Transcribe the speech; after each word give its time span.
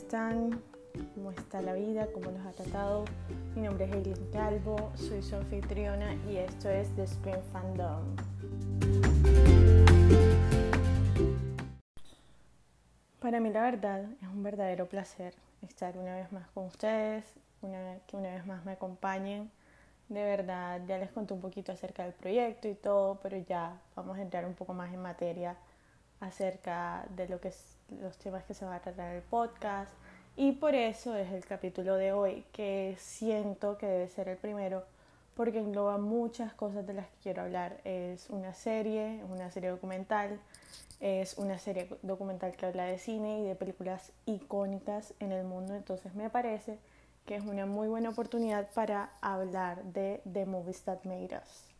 están? 0.00 0.62
¿Cómo 1.14 1.30
está 1.30 1.60
la 1.60 1.74
vida? 1.74 2.06
¿Cómo 2.14 2.30
los 2.30 2.40
ha 2.46 2.52
tratado? 2.52 3.04
Mi 3.54 3.60
nombre 3.60 3.84
es 3.84 3.92
Eileen 3.92 4.30
Calvo, 4.32 4.90
soy 4.94 5.22
su 5.22 5.36
anfitriona 5.36 6.14
y 6.26 6.38
esto 6.38 6.70
es 6.70 6.88
The 6.96 7.02
Spring 7.02 7.42
Fandom. 7.52 8.16
Para 13.20 13.40
mí 13.40 13.50
la 13.50 13.62
verdad 13.62 14.04
es 14.22 14.28
un 14.28 14.42
verdadero 14.42 14.86
placer 14.88 15.34
estar 15.60 15.98
una 15.98 16.16
vez 16.16 16.32
más 16.32 16.48
con 16.48 16.64
ustedes, 16.64 17.34
una, 17.60 17.98
que 18.06 18.16
una 18.16 18.30
vez 18.30 18.46
más 18.46 18.64
me 18.64 18.72
acompañen. 18.72 19.50
De 20.08 20.24
verdad, 20.24 20.80
ya 20.88 20.96
les 20.96 21.10
conté 21.10 21.34
un 21.34 21.42
poquito 21.42 21.72
acerca 21.72 22.04
del 22.04 22.14
proyecto 22.14 22.68
y 22.68 22.74
todo, 22.74 23.20
pero 23.22 23.36
ya 23.36 23.78
vamos 23.94 24.16
a 24.16 24.22
entrar 24.22 24.46
un 24.46 24.54
poco 24.54 24.72
más 24.72 24.94
en 24.94 25.02
materia 25.02 25.56
acerca 26.20 27.06
de 27.16 27.28
lo 27.28 27.38
que 27.38 27.48
es, 27.48 27.76
los 28.00 28.16
temas 28.18 28.44
que 28.44 28.54
se 28.54 28.64
va 28.64 28.76
a 28.76 28.80
tratar 28.80 29.10
en 29.10 29.16
el 29.16 29.22
podcast. 29.22 29.92
Y 30.36 30.52
por 30.52 30.74
eso 30.74 31.16
es 31.16 31.32
el 31.32 31.44
capítulo 31.44 31.96
de 31.96 32.12
hoy, 32.12 32.44
que 32.52 32.96
siento 32.98 33.76
que 33.78 33.86
debe 33.86 34.08
ser 34.08 34.28
el 34.28 34.36
primero, 34.36 34.84
porque 35.34 35.58
engloba 35.58 35.98
muchas 35.98 36.52
cosas 36.54 36.86
de 36.86 36.94
las 36.94 37.06
que 37.06 37.16
quiero 37.22 37.42
hablar. 37.42 37.80
Es 37.84 38.30
una 38.30 38.54
serie, 38.54 39.22
una 39.28 39.50
serie 39.50 39.70
documental, 39.70 40.40
es 41.00 41.38
una 41.38 41.58
serie 41.58 41.88
documental 42.02 42.54
que 42.56 42.66
habla 42.66 42.84
de 42.84 42.98
cine 42.98 43.40
y 43.40 43.44
de 43.44 43.54
películas 43.54 44.12
icónicas 44.26 45.14
en 45.18 45.32
el 45.32 45.44
mundo, 45.44 45.74
entonces 45.74 46.14
me 46.14 46.28
parece 46.28 46.78
que 47.24 47.36
es 47.36 47.44
una 47.44 47.64
muy 47.64 47.88
buena 47.88 48.10
oportunidad 48.10 48.68
para 48.72 49.12
hablar 49.20 49.82
de 49.84 50.20
The 50.30 50.46
Movies 50.46 50.82
That 50.82 51.04
Made 51.04 51.40
Us. 51.42 51.74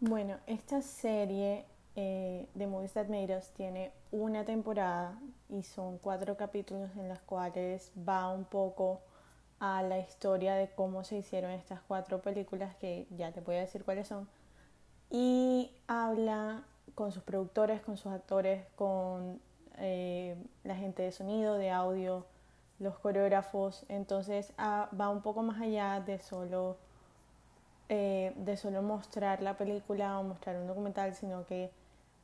Bueno, 0.00 0.36
esta 0.46 0.82
serie 0.82 1.64
eh, 1.96 2.46
The 2.56 2.66
Movies 2.66 2.92
That 2.92 3.08
Made 3.08 3.36
Us 3.36 3.50
tiene 3.50 3.90
una 4.12 4.44
temporada 4.44 5.18
y 5.48 5.62
son 5.62 5.98
cuatro 5.98 6.36
capítulos 6.36 6.90
en 6.96 7.08
los 7.08 7.18
cuales 7.20 7.90
va 8.06 8.30
un 8.30 8.44
poco 8.44 9.00
a 9.58 9.82
la 9.82 9.98
historia 9.98 10.54
de 10.54 10.68
cómo 10.68 11.02
se 11.04 11.16
hicieron 11.16 11.50
estas 11.50 11.80
cuatro 11.88 12.20
películas 12.20 12.76
que 12.76 13.06
ya 13.10 13.32
te 13.32 13.40
voy 13.40 13.56
a 13.56 13.60
decir 13.60 13.84
cuáles 13.84 14.08
son 14.08 14.28
y 15.10 15.70
habla 15.86 16.64
con 16.94 17.12
sus 17.12 17.22
productores, 17.22 17.80
con 17.80 17.96
sus 17.96 18.12
actores, 18.12 18.64
con 18.76 19.40
eh, 19.78 20.36
la 20.64 20.76
gente 20.76 21.02
de 21.02 21.12
sonido, 21.12 21.54
de 21.54 21.70
audio, 21.70 22.26
los 22.78 22.98
coreógrafos, 22.98 23.86
entonces 23.88 24.52
ah, 24.58 24.90
va 24.98 25.08
un 25.08 25.22
poco 25.22 25.42
más 25.42 25.60
allá 25.60 26.00
de 26.00 26.18
solo 26.18 26.76
eh, 27.88 28.32
de 28.36 28.56
solo 28.56 28.82
mostrar 28.82 29.42
la 29.42 29.56
película 29.56 30.18
o 30.18 30.24
mostrar 30.24 30.56
un 30.56 30.66
documental, 30.66 31.14
sino 31.14 31.46
que 31.46 31.70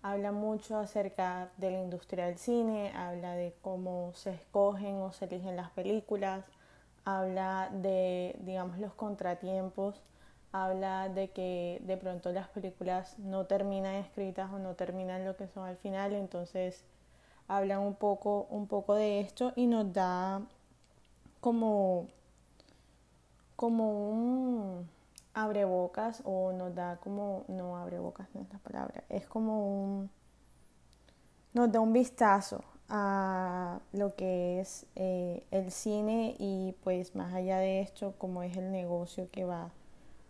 habla 0.03 0.33
mucho 0.33 0.79
acerca 0.79 1.51
de 1.57 1.71
la 1.71 1.81
industria 1.81 2.27
del 2.27 2.39
cine, 2.39 2.93
habla 2.95 3.35
de 3.35 3.55
cómo 3.63 4.13
se 4.15 4.31
escogen 4.31 4.97
o 4.97 5.13
se 5.13 5.27
eligen 5.27 5.57
las 5.57 5.71
películas, 5.71 6.45
habla 7.05 7.71
de, 7.73 8.37
digamos, 8.41 8.79
los 8.79 8.93
contratiempos, 8.95 10.03
habla 10.51 11.09
de 11.09 11.31
que 11.31 11.81
de 11.85 11.97
pronto 11.97 12.33
las 12.33 12.49
películas 12.49 13.19
no 13.19 13.47
terminan 13.47 13.95
escritas 13.95 14.53
o 14.53 14.59
no 14.59 14.75
terminan 14.75 15.25
lo 15.25 15.37
que 15.37 15.49
son 15.49 15.67
al 15.67 15.77
final, 15.77 16.15
entonces 16.15 16.85
habla 17.47 17.79
un 17.79 17.95
poco, 17.95 18.47
un 18.51 18.67
poco 18.67 18.95
de 18.95 19.21
esto 19.21 19.53
y 19.55 19.67
nos 19.67 19.93
da 19.93 20.43
como, 21.41 22.09
como 23.57 24.11
un 24.11 24.89
abre 25.35 25.65
bocas 25.65 26.23
o 26.25 26.53
nos 26.53 26.75
da 26.75 26.97
como, 26.97 27.45
no 27.49 27.77
abre 27.77 27.99
bocas 27.99 28.29
no 28.35 28.43
es 28.43 28.53
la 28.53 28.59
palabra, 28.59 29.05
es 29.09 29.27
como 29.27 29.67
un, 29.67 30.11
nos 31.55 31.71
da 31.73 31.81
un 31.81 31.93
vistazo 31.93 32.65
a 32.89 33.81
lo 33.93 34.15
que 34.15 34.61
es 34.61 34.87
eh, 34.97 35.45
el 35.51 35.71
cine 35.71 36.37
y 36.39 36.75
pues 36.85 37.15
más 37.15 37.33
allá 37.33 37.59
de 37.59 37.81
esto, 37.81 38.15
como 38.19 38.43
es 38.43 38.57
el 38.57 38.71
negocio 38.71 39.31
que 39.31 39.45
va 39.45 39.71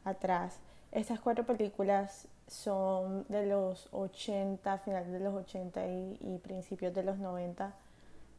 atrás. 0.04 0.60
Estas 0.92 1.18
cuatro 1.18 1.44
películas 1.44 2.28
son 2.46 3.24
de 3.28 3.46
los 3.46 3.88
80, 3.92 4.78
finales 4.78 5.10
de 5.10 5.20
los 5.20 5.34
80 5.34 5.86
y, 5.88 6.18
y 6.20 6.38
principios 6.38 6.94
de 6.94 7.02
los 7.02 7.18
90. 7.18 7.74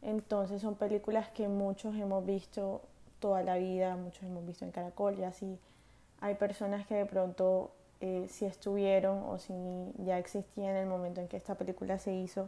Entonces 0.01 0.61
son 0.61 0.75
películas 0.75 1.29
que 1.31 1.49
muchos 1.49 1.95
hemos 1.95 2.25
visto 2.25 2.81
toda 3.19 3.43
la 3.43 3.55
vida, 3.57 3.95
muchos 3.97 4.23
hemos 4.23 4.45
visto 4.45 4.63
en 4.63 4.71
Caracol 4.71 5.19
y 5.19 5.23
así 5.23 5.59
hay 6.23 6.35
personas 6.35 6.87
que 6.87 6.95
de 6.95 7.05
pronto 7.05 7.73
eh, 7.99 8.27
si 8.29 8.45
estuvieron 8.45 9.23
o 9.23 9.39
si 9.39 9.53
ya 10.05 10.17
existían 10.17 10.69
en 10.69 10.83
el 10.83 10.87
momento 10.87 11.19
en 11.19 11.27
que 11.27 11.35
esta 11.35 11.55
película 11.55 11.99
se 11.99 12.13
hizo. 12.13 12.47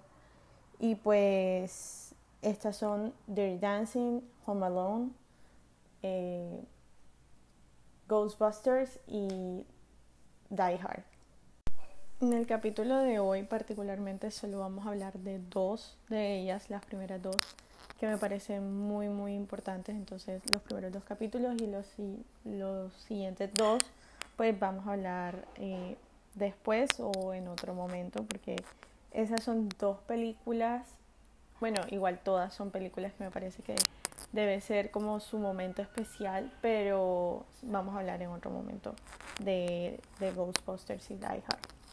Y 0.79 0.95
pues 0.95 2.15
estas 2.41 2.77
son 2.77 3.13
Dirty 3.27 3.57
Dancing, 3.57 4.21
Home 4.45 4.65
Alone, 4.65 5.09
eh, 6.03 6.63
Ghostbusters 8.07 8.97
y 9.07 9.65
Die 10.49 10.79
Hard. 10.81 11.03
En 12.21 12.31
el 12.31 12.47
capítulo 12.47 12.99
de 12.99 13.19
hoy 13.19 13.43
particularmente 13.43 14.31
solo 14.31 14.59
vamos 14.59 14.85
a 14.85 14.91
hablar 14.91 15.19
de 15.19 15.39
dos 15.49 15.97
de 16.07 16.39
ellas, 16.39 16.69
las 16.69 16.85
primeras 16.85 17.21
dos 17.21 17.35
que 17.99 18.07
me 18.07 18.17
parecen 18.17 18.77
muy 18.77 19.09
muy 19.09 19.33
importantes. 19.33 19.95
Entonces 19.95 20.41
los 20.51 20.61
primeros 20.61 20.91
dos 20.91 21.03
capítulos 21.03 21.55
y 21.61 21.67
los, 21.67 21.85
los 22.43 22.93
siguientes 22.93 23.53
dos 23.53 23.81
pues 24.35 24.57
vamos 24.59 24.87
a 24.87 24.93
hablar 24.93 25.47
eh, 25.55 25.95
después 26.35 26.89
o 26.99 27.33
en 27.33 27.47
otro 27.47 27.73
momento 27.73 28.23
porque 28.23 28.57
esas 29.11 29.43
son 29.43 29.69
dos 29.79 29.99
películas, 30.01 30.85
bueno 31.59 31.81
igual 31.89 32.19
todas 32.19 32.53
son 32.53 32.69
películas 32.69 33.13
que 33.13 33.23
me 33.23 33.31
parece 33.31 33.63
que 33.63 33.75
debe 34.33 34.59
ser 34.59 34.91
como 34.91 35.19
su 35.19 35.39
momento 35.39 35.81
especial, 35.81 36.51
pero 36.61 37.45
vamos 37.61 37.95
a 37.95 37.99
hablar 37.99 38.21
en 38.21 38.29
otro 38.29 38.51
momento 38.51 38.93
de, 39.41 39.99
de 40.19 40.31
Ghostbusters 40.31 41.09
y 41.11 41.15
Die 41.15 41.25
Hard. 41.25 41.84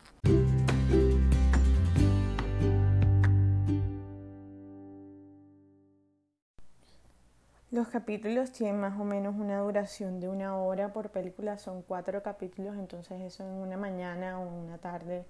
Los 7.82 7.90
capítulos 7.90 8.52
tienen 8.52 8.78
más 8.78 8.96
o 9.00 9.02
menos 9.02 9.34
una 9.34 9.58
duración 9.58 10.20
de 10.20 10.28
una 10.28 10.56
hora 10.56 10.92
por 10.92 11.10
película, 11.10 11.58
son 11.58 11.82
cuatro 11.82 12.22
capítulos, 12.22 12.76
entonces 12.76 13.20
eso 13.20 13.42
en 13.42 13.54
una 13.54 13.76
mañana 13.76 14.38
o 14.38 14.46
una 14.46 14.78
tarde 14.78 15.24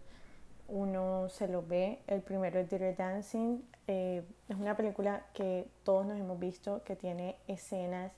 uno 0.68 1.30
se 1.30 1.48
lo 1.48 1.66
ve. 1.66 2.00
El 2.06 2.20
primero 2.20 2.60
es 2.60 2.68
Dirty 2.68 2.92
Dancing, 2.92 3.62
eh, 3.86 4.22
es 4.50 4.56
una 4.58 4.76
película 4.76 5.24
que 5.32 5.66
todos 5.82 6.04
nos 6.04 6.20
hemos 6.20 6.38
visto, 6.38 6.84
que 6.84 6.94
tiene 6.94 7.38
escenas 7.48 8.12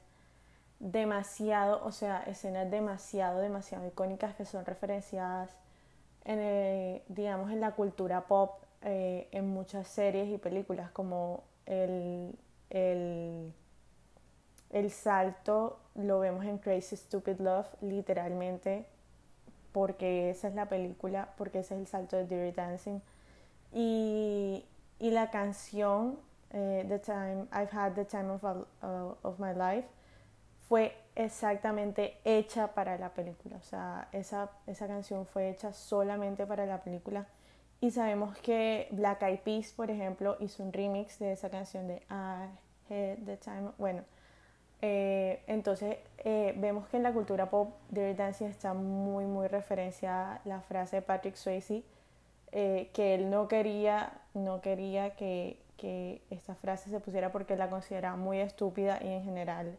demasiado, 0.80 1.84
o 1.84 1.92
sea, 1.92 2.24
escenas 2.24 2.68
demasiado, 2.68 3.38
demasiado 3.38 3.86
icónicas 3.86 4.34
que 4.34 4.44
son 4.44 4.64
referenciadas 4.64 5.56
en, 6.24 7.02
digamos, 7.06 7.52
en 7.52 7.60
la 7.60 7.70
cultura 7.70 8.22
pop, 8.22 8.64
eh, 8.82 9.28
en 9.30 9.46
muchas 9.46 9.86
series 9.86 10.28
y 10.28 10.38
películas 10.38 10.90
como 10.90 11.44
el, 11.66 12.36
el 12.70 13.54
el 14.74 14.90
salto 14.90 15.78
lo 15.94 16.18
vemos 16.18 16.44
en 16.44 16.58
Crazy 16.58 16.96
Stupid 16.96 17.38
Love, 17.38 17.68
literalmente, 17.80 18.84
porque 19.70 20.30
esa 20.30 20.48
es 20.48 20.54
la 20.54 20.68
película, 20.68 21.28
porque 21.38 21.60
ese 21.60 21.74
es 21.74 21.80
el 21.80 21.86
salto 21.86 22.16
de 22.16 22.26
Dirty 22.26 22.56
Dancing. 22.56 23.00
Y, 23.72 24.64
y 24.98 25.10
la 25.12 25.30
canción, 25.30 26.18
eh, 26.50 26.84
The 26.88 26.98
Time, 26.98 27.46
I've 27.52 27.70
Had 27.72 27.92
the 27.92 28.04
Time 28.04 28.32
of, 28.32 28.42
uh, 28.42 29.14
of 29.22 29.38
My 29.38 29.54
Life, 29.54 29.86
fue 30.68 30.96
exactamente 31.14 32.18
hecha 32.24 32.74
para 32.74 32.98
la 32.98 33.10
película. 33.10 33.56
O 33.58 33.62
sea, 33.62 34.08
esa, 34.10 34.50
esa 34.66 34.88
canción 34.88 35.24
fue 35.24 35.50
hecha 35.50 35.72
solamente 35.72 36.46
para 36.46 36.66
la 36.66 36.82
película. 36.82 37.28
Y 37.80 37.92
sabemos 37.92 38.36
que 38.38 38.88
Black 38.90 39.22
Eyed 39.22 39.40
Peas, 39.40 39.72
por 39.72 39.88
ejemplo, 39.88 40.36
hizo 40.40 40.64
un 40.64 40.72
remix 40.72 41.20
de 41.20 41.32
esa 41.32 41.48
canción 41.48 41.86
de 41.86 42.02
I 42.10 42.48
Had 42.90 43.24
the 43.24 43.36
Time. 43.36 43.70
Bueno, 43.78 44.02
eh, 44.86 45.40
entonces 45.46 45.96
eh, 46.18 46.52
vemos 46.58 46.86
que 46.88 46.98
en 46.98 47.04
la 47.04 47.14
cultura 47.14 47.48
pop 47.48 47.72
Dirty 47.88 48.12
Dancing 48.12 48.48
está 48.48 48.74
muy 48.74 49.24
muy 49.24 49.48
referenciada 49.48 50.42
la 50.44 50.60
frase 50.60 50.96
de 50.96 51.02
Patrick 51.02 51.36
Swayze 51.36 51.82
eh, 52.52 52.90
que 52.92 53.14
él 53.14 53.30
no 53.30 53.48
quería 53.48 54.12
no 54.34 54.60
quería 54.60 55.16
que, 55.16 55.58
que, 55.78 56.20
esta 56.28 56.54
frase 56.54 56.90
se 56.90 57.00
pusiera 57.00 57.32
porque 57.32 57.56
la 57.56 57.70
consideraba 57.70 58.16
muy 58.16 58.40
estúpida 58.40 58.98
y 59.02 59.08
en 59.08 59.24
general 59.24 59.78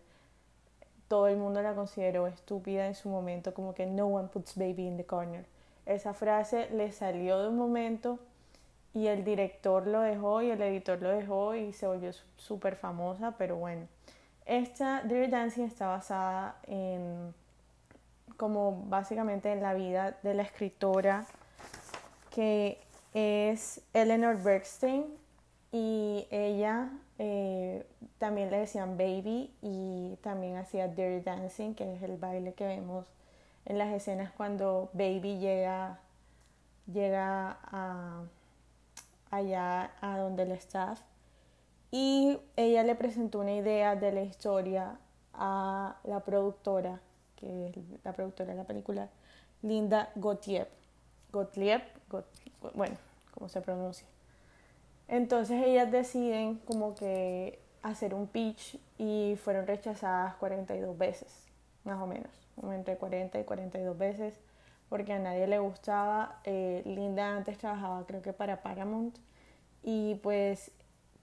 todo 1.07 1.27
el 1.27 1.37
mundo 1.37 1.61
la 1.61 1.75
consideró 1.75 2.25
estúpida 2.25 2.87
en 2.87 2.95
su 2.95 3.07
momento 3.07 3.53
como 3.53 3.75
que 3.75 3.85
no 3.85 4.07
one 4.07 4.29
puts 4.29 4.57
baby 4.57 4.87
in 4.87 4.97
the 4.97 5.05
corner. 5.05 5.45
Esa 5.85 6.15
frase 6.15 6.67
le 6.71 6.91
salió 6.91 7.43
de 7.43 7.49
un 7.49 7.57
momento 7.57 8.17
y 8.95 9.05
el 9.05 9.23
director 9.23 9.85
lo 9.85 10.01
dejó 10.01 10.41
y 10.41 10.49
el 10.49 10.63
editor 10.63 10.99
lo 10.99 11.09
dejó 11.09 11.53
y 11.53 11.73
se 11.73 11.85
volvió 11.85 12.09
súper 12.37 12.75
famosa 12.75 13.35
pero 13.37 13.57
bueno 13.57 13.87
esta 14.45 15.01
Dirty 15.03 15.29
Dancing 15.29 15.63
está 15.65 15.87
basada 15.87 16.57
en 16.67 17.33
como 18.37 18.83
básicamente 18.87 19.51
en 19.51 19.61
la 19.61 19.73
vida 19.73 20.17
de 20.23 20.33
la 20.33 20.43
escritora 20.43 21.25
que 22.29 22.79
es 23.13 23.81
Eleanor 23.93 24.41
Bergstein 24.41 25.05
y 25.71 26.27
ella 26.31 26.89
Eh, 27.17 27.85
también 28.17 28.51
le 28.51 28.57
decían 28.57 28.97
baby 28.97 29.49
y 29.61 30.17
también 30.21 30.57
hacía 30.57 30.89
dirty 30.89 31.21
dancing, 31.23 31.73
que 31.73 31.95
es 31.95 32.01
el 32.03 32.17
baile 32.17 32.53
que 32.53 32.67
vemos 32.67 33.05
en 33.63 33.77
las 33.77 33.93
escenas 33.93 34.33
cuando 34.33 34.89
baby 34.91 35.39
llega, 35.39 35.99
llega 36.91 37.57
a, 37.71 38.23
allá 39.31 39.91
a 40.01 40.17
donde 40.17 40.43
el 40.43 40.51
staff 40.51 40.99
y 41.91 42.39
ella 42.55 42.83
le 42.83 42.95
presentó 42.95 43.39
una 43.39 43.53
idea 43.53 43.95
de 43.95 44.11
la 44.11 44.21
historia 44.21 44.99
a 45.33 45.97
la 46.03 46.19
productora, 46.21 46.99
que 47.35 47.67
es 47.67 47.75
la 48.03 48.13
productora 48.13 48.51
de 48.51 48.57
la 48.57 48.63
película, 48.65 49.09
Linda 49.61 50.11
Gottlieb. 50.15 50.67
Gottlieb, 51.31 51.81
bueno, 52.73 52.95
como 53.33 53.49
se 53.49 53.61
pronuncia. 53.61 54.07
Entonces 55.07 55.63
ellas 55.63 55.91
deciden 55.91 56.55
como 56.65 56.95
que 56.95 57.59
hacer 57.83 58.13
un 58.13 58.27
pitch 58.27 58.79
y 58.97 59.37
fueron 59.43 59.67
rechazadas 59.67 60.35
42 60.35 60.97
veces, 60.97 61.47
más 61.83 62.01
o 62.01 62.07
menos, 62.07 62.31
entre 62.71 62.97
40 62.97 63.39
y 63.39 63.43
42 63.43 63.97
veces, 63.97 64.39
porque 64.89 65.13
a 65.13 65.19
nadie 65.19 65.45
le 65.45 65.59
gustaba. 65.59 66.39
Eh, 66.45 66.81
Linda 66.85 67.35
antes 67.35 67.57
trabajaba 67.57 68.05
creo 68.07 68.21
que 68.21 68.33
para 68.33 68.63
Paramount 68.63 69.17
y 69.83 70.15
pues 70.15 70.71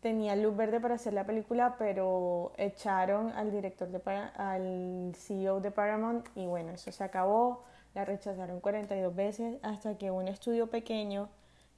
tenía 0.02 0.34
luz 0.34 0.56
verde 0.56 0.80
para 0.80 0.96
hacer 0.96 1.14
la 1.14 1.24
película, 1.24 1.76
pero 1.78 2.52
echaron 2.58 3.30
al 3.30 3.52
director, 3.52 3.88
de 3.88 4.00
al 4.36 5.14
CEO 5.16 5.60
de 5.60 5.70
Paramount 5.70 6.26
y 6.34 6.46
bueno, 6.46 6.72
eso 6.72 6.90
se 6.92 7.04
acabó. 7.04 7.62
La 7.94 8.04
rechazaron 8.04 8.60
42 8.60 9.14
veces 9.14 9.58
hasta 9.62 9.96
que 9.98 10.10
un 10.10 10.26
estudio 10.26 10.68
pequeño 10.68 11.28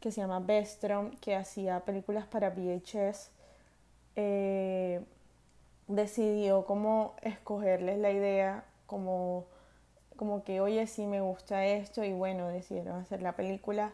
que 0.00 0.11
se 0.11 0.21
llama 0.23 0.41
Bestrom, 0.41 1.11
que 1.21 1.37
hacía 1.37 1.81
películas 1.81 2.26
para 2.26 2.50
VHS, 2.50 3.31
eh, 4.17 5.05
decidió 5.87 6.65
como 6.65 7.15
escogerles 7.23 7.99
la 7.99 8.11
idea, 8.11 8.65
como, 8.87 9.44
como 10.17 10.44
que, 10.44 10.61
oye, 10.61 10.87
sí 10.87 11.06
me 11.06 11.21
gusta 11.21 11.67
esto, 11.67 12.05
y 12.05 12.12
bueno, 12.12 12.49
decidieron 12.49 13.00
hacer 13.00 13.23
la 13.23 13.32
película. 13.32 13.93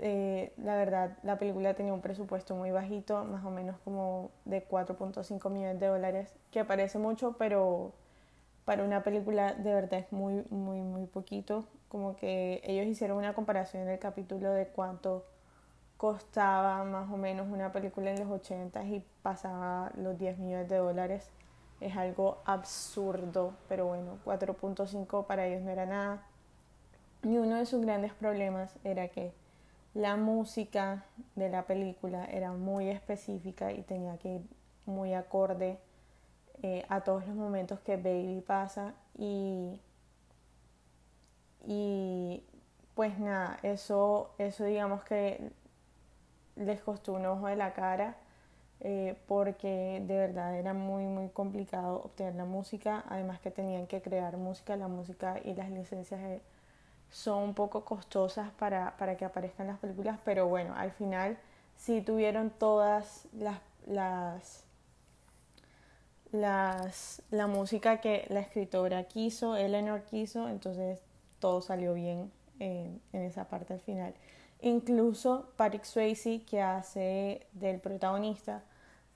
Eh, 0.00 0.52
la 0.58 0.76
verdad, 0.76 1.18
la 1.22 1.38
película 1.38 1.74
tenía 1.74 1.92
un 1.92 2.00
presupuesto 2.00 2.54
muy 2.54 2.70
bajito, 2.70 3.24
más 3.24 3.44
o 3.44 3.50
menos 3.50 3.78
como 3.84 4.30
de 4.44 4.66
4.5 4.66 5.50
millones 5.50 5.80
de 5.80 5.86
dólares, 5.86 6.34
que 6.52 6.64
parece 6.64 6.98
mucho, 6.98 7.36
pero 7.38 7.92
para 8.64 8.84
una 8.84 9.02
película 9.02 9.54
de 9.54 9.74
verdad 9.74 10.00
es 10.00 10.12
muy, 10.12 10.44
muy, 10.50 10.80
muy 10.80 11.06
poquito 11.06 11.64
como 11.88 12.16
que 12.16 12.60
ellos 12.64 12.86
hicieron 12.86 13.18
una 13.18 13.34
comparación 13.34 13.82
en 13.84 13.88
el 13.90 13.98
capítulo 13.98 14.52
de 14.52 14.66
cuánto 14.68 15.24
costaba 15.96 16.84
más 16.84 17.10
o 17.10 17.16
menos 17.16 17.48
una 17.48 17.72
película 17.72 18.10
en 18.10 18.20
los 18.20 18.30
80 18.30 18.84
y 18.84 19.04
pasaba 19.22 19.90
los 19.96 20.18
10 20.18 20.38
millones 20.38 20.68
de 20.68 20.76
dólares. 20.76 21.30
Es 21.80 21.96
algo 21.96 22.38
absurdo, 22.44 23.54
pero 23.68 23.86
bueno, 23.86 24.18
4.5 24.24 25.26
para 25.26 25.46
ellos 25.46 25.62
no 25.62 25.70
era 25.70 25.86
nada. 25.86 26.22
Y 27.22 27.38
uno 27.38 27.56
de 27.56 27.66
sus 27.66 27.80
grandes 27.80 28.12
problemas 28.14 28.74
era 28.84 29.08
que 29.08 29.32
la 29.94 30.16
música 30.16 31.04
de 31.36 31.48
la 31.48 31.66
película 31.66 32.24
era 32.26 32.52
muy 32.52 32.88
específica 32.88 33.72
y 33.72 33.82
tenía 33.82 34.16
que 34.18 34.36
ir 34.36 34.42
muy 34.86 35.14
acorde 35.14 35.78
eh, 36.62 36.84
a 36.88 37.02
todos 37.02 37.26
los 37.26 37.36
momentos 37.36 37.80
que 37.80 37.96
Baby 37.96 38.42
pasa 38.46 38.94
y 39.16 39.80
y 41.66 42.42
pues 42.94 43.18
nada, 43.18 43.58
eso, 43.62 44.30
eso 44.38 44.64
digamos 44.64 45.04
que 45.04 45.50
les 46.56 46.80
costó 46.80 47.12
un 47.12 47.26
ojo 47.26 47.46
de 47.46 47.56
la 47.56 47.72
cara 47.74 48.16
eh, 48.80 49.16
porque 49.26 50.02
de 50.06 50.16
verdad 50.16 50.56
era 50.56 50.72
muy 50.74 51.04
muy 51.04 51.28
complicado 51.28 52.02
obtener 52.04 52.34
la 52.36 52.44
música, 52.44 53.04
además 53.08 53.40
que 53.40 53.50
tenían 53.50 53.86
que 53.86 54.00
crear 54.02 54.36
música, 54.36 54.76
la 54.76 54.88
música 54.88 55.40
y 55.44 55.54
las 55.54 55.70
licencias 55.70 56.20
eh, 56.20 56.40
son 57.10 57.42
un 57.42 57.54
poco 57.54 57.84
costosas 57.84 58.50
para, 58.52 58.96
para 58.96 59.16
que 59.16 59.24
aparezcan 59.24 59.68
las 59.68 59.78
películas, 59.78 60.18
pero 60.24 60.48
bueno, 60.48 60.74
al 60.76 60.92
final 60.92 61.38
sí 61.76 62.00
tuvieron 62.02 62.50
todas 62.50 63.26
las, 63.32 63.60
las 63.86 64.68
las, 66.32 67.22
la 67.30 67.46
música 67.46 68.00
que 68.00 68.26
la 68.28 68.40
escritora 68.40 69.04
quiso, 69.04 69.56
Eleanor 69.56 70.02
quiso, 70.02 70.48
entonces 70.48 71.00
todo 71.38 71.60
salió 71.62 71.94
bien 71.94 72.30
en, 72.58 73.00
esa 73.12 73.48
parte 73.48 73.74
al 73.74 73.80
final. 73.80 74.14
Incluso 74.60 75.52
Patrick 75.56 75.84
Swayze, 75.84 76.42
que 76.44 76.60
hace 76.60 77.46
del 77.52 77.80
protagonista, 77.80 78.62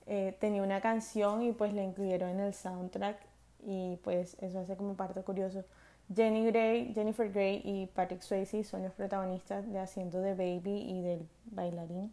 eh, 0.05 0.35
tenía 0.39 0.63
una 0.63 0.81
canción 0.81 1.43
y 1.43 1.51
pues 1.51 1.73
la 1.73 1.83
incluyeron 1.83 2.29
en 2.29 2.39
el 2.39 2.53
soundtrack 2.53 3.17
y 3.65 3.97
pues 3.97 4.35
eso 4.41 4.59
hace 4.59 4.75
como 4.75 4.95
parte 4.95 5.21
curioso. 5.21 5.63
Jenny 6.13 6.45
Gray, 6.45 6.93
Jennifer 6.93 7.31
Grey 7.31 7.61
y 7.63 7.87
Patrick 7.87 8.21
Swayze 8.21 8.63
son 8.63 8.83
los 8.83 8.93
protagonistas 8.93 9.71
de 9.71 9.79
Haciendo 9.79 10.21
de 10.21 10.33
Baby 10.33 10.81
y 10.81 11.01
del 11.01 11.27
bailarín 11.45 12.11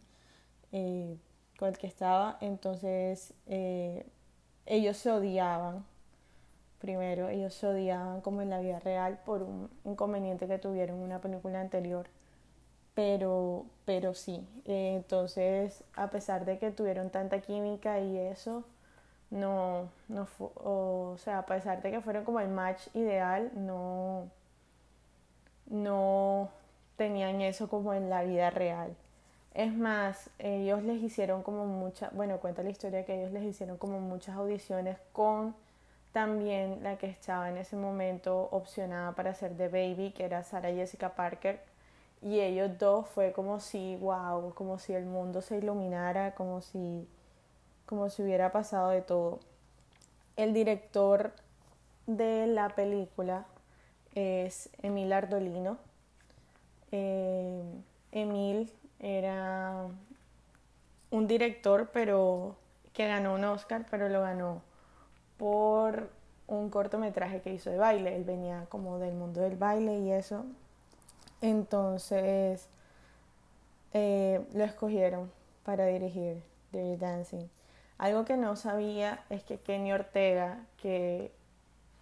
eh, 0.71 1.17
con 1.57 1.69
el 1.69 1.77
que 1.77 1.87
estaba. 1.87 2.37
Entonces 2.41 3.33
eh, 3.47 4.05
ellos 4.65 4.97
se 4.97 5.11
odiaban 5.11 5.85
Primero, 6.81 7.29
ellos 7.29 7.53
se 7.53 7.67
odiaban 7.67 8.21
como 8.21 8.41
en 8.41 8.49
la 8.49 8.59
vida 8.59 8.79
real 8.79 9.19
por 9.23 9.43
un 9.43 9.69
inconveniente 9.85 10.47
que 10.47 10.57
tuvieron 10.57 10.97
en 10.97 11.03
una 11.03 11.21
película 11.21 11.61
anterior. 11.61 12.07
Pero, 12.95 13.65
pero 13.85 14.13
sí, 14.15 14.47
eh, 14.65 14.95
entonces 14.95 15.83
a 15.95 16.09
pesar 16.09 16.45
de 16.45 16.57
que 16.59 16.71
tuvieron 16.71 17.11
tanta 17.11 17.39
química 17.41 17.99
y 17.99 18.17
eso, 18.17 18.65
no, 19.31 19.89
no 20.09 20.25
fue, 20.25 20.49
o, 20.55 21.15
sea, 21.17 21.39
a 21.39 21.45
pesar 21.45 21.81
de 21.81 21.91
que 21.91 22.01
fueron 22.01 22.23
como 22.25 22.39
el 22.39 22.49
match 22.49 22.87
ideal, 22.93 23.51
no, 23.55 24.29
no 25.67 26.49
tenían 26.97 27.41
eso 27.41 27.69
como 27.69 27.93
en 27.93 28.09
la 28.09 28.23
vida 28.23 28.49
real. 28.51 28.95
Es 29.53 29.73
más, 29.73 30.29
ellos 30.39 30.83
les 30.83 31.01
hicieron 31.01 31.43
como 31.43 31.65
muchas, 31.65 32.13
bueno, 32.13 32.39
cuenta 32.39 32.63
la 32.63 32.69
historia 32.69 33.05
que 33.05 33.19
ellos 33.19 33.31
les 33.33 33.43
hicieron 33.43 33.77
como 33.77 33.99
muchas 33.99 34.35
audiciones 34.35 34.97
con 35.13 35.55
también 36.13 36.83
la 36.83 36.97
que 36.97 37.07
estaba 37.07 37.49
en 37.49 37.57
ese 37.57 37.75
momento 37.75 38.49
opcionada 38.51 39.13
para 39.13 39.33
ser 39.33 39.55
The 39.57 39.69
Baby, 39.69 40.11
que 40.11 40.25
era 40.25 40.43
Sarah 40.43 40.71
Jessica 40.71 41.15
Parker. 41.15 41.61
Y 42.21 42.39
ellos 42.39 42.77
dos 42.77 43.07
fue 43.07 43.31
como 43.33 43.59
si, 43.59 43.95
wow, 43.97 44.53
como 44.53 44.77
si 44.77 44.93
el 44.93 45.05
mundo 45.05 45.41
se 45.41 45.57
iluminara, 45.57 46.35
como 46.35 46.61
si, 46.61 47.07
como 47.91 48.09
si 48.09 48.21
hubiera 48.21 48.53
pasado 48.53 48.89
de 48.91 49.01
todo. 49.01 49.41
El 50.37 50.53
director 50.53 51.33
de 52.07 52.47
la 52.47 52.69
película 52.69 53.45
es 54.15 54.69
Emil 54.81 55.11
Ardolino. 55.11 55.77
Eh, 56.93 57.61
Emil 58.13 58.71
era 59.01 59.87
un 61.09 61.27
director, 61.27 61.89
pero 61.91 62.55
que 62.93 63.07
ganó 63.07 63.33
un 63.33 63.43
Oscar, 63.43 63.85
pero 63.91 64.07
lo 64.07 64.21
ganó 64.21 64.61
por 65.35 66.09
un 66.47 66.69
cortometraje 66.69 67.41
que 67.41 67.53
hizo 67.53 67.71
de 67.71 67.77
baile. 67.77 68.15
Él 68.15 68.23
venía 68.23 68.67
como 68.69 68.99
del 68.99 69.15
mundo 69.15 69.41
del 69.41 69.57
baile 69.57 69.99
y 69.99 70.13
eso. 70.13 70.45
Entonces 71.41 72.69
eh, 73.91 74.45
lo 74.53 74.63
escogieron 74.63 75.29
para 75.65 75.87
dirigir 75.87 76.41
The 76.71 76.95
Dancing. 76.95 77.49
Algo 78.01 78.25
que 78.25 78.35
no 78.35 78.55
sabía 78.55 79.23
es 79.29 79.43
que 79.43 79.59
Kenny 79.59 79.93
Ortega, 79.93 80.57
que 80.77 81.31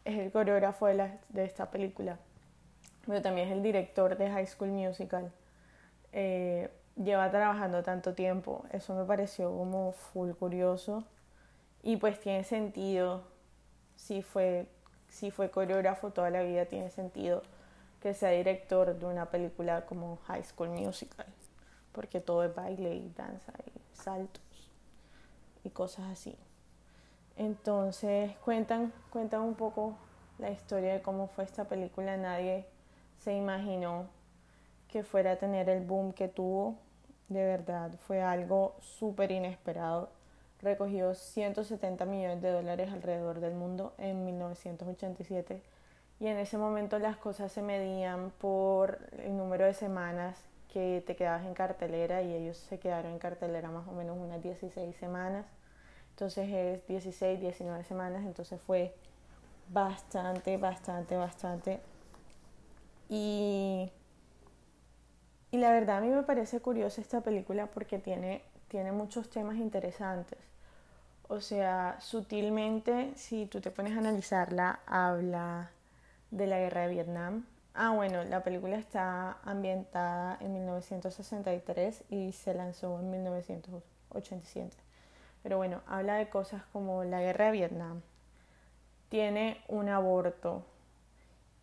es 0.06 0.18
el 0.18 0.32
coreógrafo 0.32 0.86
de, 0.86 1.44
esta 1.44 1.72
película, 1.72 2.18
pero 3.06 3.22
también 3.22 3.50
es 3.50 3.53
el 3.53 3.62
director 3.62 4.18
de 4.18 4.29
High 4.32 4.48
School 4.48 4.70
Musical, 4.70 5.29
eh, 6.13 6.70
lleva 6.96 7.29
trabajando 7.29 7.84
tanto 7.84 8.13
tiempo. 8.13 8.63
Eso 8.72 8.96
me 8.96 9.03
pareció 9.03 9.51
como 9.51 9.91
full 9.91 10.32
curioso 10.32 11.03
y 11.84 11.98
pues 11.98 12.18
tiene 12.22 12.46
sentido, 12.46 13.25
si 13.98 14.22
fue, 14.22 14.68
si 15.10 15.32
fue 15.32 15.51
coreógrafo 15.51 16.12
toda 16.12 16.29
la 16.29 16.44
vida, 16.44 16.65
tiene 16.65 16.91
sentido 16.91 17.44
que 18.01 18.13
sea 18.13 18.29
director 18.29 18.98
de 18.98 19.06
una 19.06 19.25
película 19.25 19.86
como 19.86 20.15
High 20.27 20.46
School 20.46 20.70
Musical, 20.70 21.27
porque 21.91 22.22
todo 22.22 22.46
es 22.46 22.56
baile 22.56 22.96
y 22.96 23.12
danza 23.18 23.51
y 23.65 23.98
saltos 24.01 24.49
y 25.63 25.70
cosas 25.70 26.06
así. 26.12 26.38
Entonces 27.36 28.36
cuentan, 28.44 28.94
cuentan 29.12 29.42
un 29.42 29.56
poco 29.56 29.96
la 30.38 30.51
historia 30.51 30.94
de 30.94 31.01
cómo 31.01 31.28
fue 31.28 31.44
esta 31.44 31.66
película. 31.66 32.18
Nadie 32.18 32.66
se 33.18 33.34
imaginó 33.34 34.08
que 34.88 35.04
fuera 35.04 35.34
a 35.34 35.36
tener 35.38 35.70
el 35.70 35.86
boom 35.86 36.13
que 36.13 36.28
tuvo. 36.28 36.75
De 37.30 37.44
verdad, 37.44 37.92
fue 38.00 38.22
algo 38.22 38.75
súper 38.80 39.32
inesperado 39.32 40.10
recogió 40.62 41.13
170 41.13 42.06
millones 42.06 42.42
de 42.42 42.51
dólares 42.51 42.92
alrededor 42.92 43.39
del 43.39 43.54
mundo 43.54 43.94
en 43.98 44.25
1987 44.25 45.62
y 46.20 46.28
en 46.28 46.38
ese 46.38 46.58
momento 46.58 47.00
las 47.00 47.18
cosas 47.18 47.51
se 47.51 47.62
medían 47.62 48.32
por 48.39 49.00
el 49.24 49.38
número 49.38 49.66
de 49.66 49.74
semanas 49.74 50.38
que 50.74 51.04
te 51.06 51.16
quedabas 51.16 51.46
en 51.46 51.54
cartelera 51.54 52.22
y 52.22 52.34
ellos 52.34 52.58
se 52.58 52.80
quedaron 52.80 53.12
en 53.14 53.20
cartelera 53.20 53.70
más 53.72 53.88
o 53.88 53.92
menos 53.92 54.18
unas 54.18 54.42
16 54.42 54.96
semanas. 54.96 55.46
entonces 56.12 56.50
es 56.50 56.88
16, 56.88 57.40
19 57.42 57.84
semanas, 57.84 58.26
entonces 58.26 58.60
fue 58.62 58.94
bastante, 59.70 60.58
bastante, 60.58 61.16
bastante. 61.18 61.80
Y, 63.10 63.92
y 65.52 65.58
la 65.58 65.72
verdad 65.72 65.98
a 65.98 66.02
mí 66.02 66.10
me 66.10 66.24
parece 66.24 66.60
curiosa 66.60 67.02
esta 67.02 67.22
película 67.22 67.68
porque 67.68 68.00
tiene, 68.00 68.44
tiene 68.68 68.92
muchos 68.92 69.30
temas 69.30 69.58
interesantes. 69.58 70.40
O 71.28 71.42
sea, 71.42 71.98
sutilmente, 72.02 73.12
si 73.16 73.46
tú 73.46 73.62
te 73.62 73.72
pones 73.72 73.96
a 73.96 74.00
analizarla, 74.00 74.80
habla 74.88 75.72
de 76.32 76.48
la 76.48 76.58
guerra 76.60 76.82
de 76.82 76.88
Vietnam. 76.90 77.46
Ah, 77.82 77.92
bueno, 77.92 78.26
la 78.26 78.44
película 78.44 78.76
está 78.78 79.38
ambientada 79.46 80.38
en 80.42 80.52
1963 80.52 82.04
y 82.10 82.34
se 82.34 82.54
lanzó 82.54 83.00
en 83.00 83.10
1987. 83.10 84.76
Pero 85.44 85.56
bueno, 85.56 85.82
habla 85.88 86.16
de 86.16 86.28
cosas 86.28 86.62
como 86.74 87.06
la 87.06 87.22
guerra 87.22 87.46
de 87.46 87.52
Vietnam. 87.52 88.02
Tiene 89.08 89.62
un 89.70 89.88
aborto. 89.88 90.66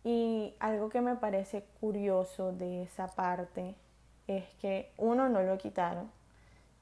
Y 0.03 0.55
algo 0.59 0.89
que 0.89 1.01
me 1.01 1.15
parece 1.17 1.65
curioso 1.79 2.51
de 2.51 2.81
esa 2.81 3.09
parte 3.09 3.75
es 4.25 4.43
que 4.55 4.91
uno 4.97 5.29
no 5.29 5.43
lo 5.43 5.59
quitaron 5.59 6.09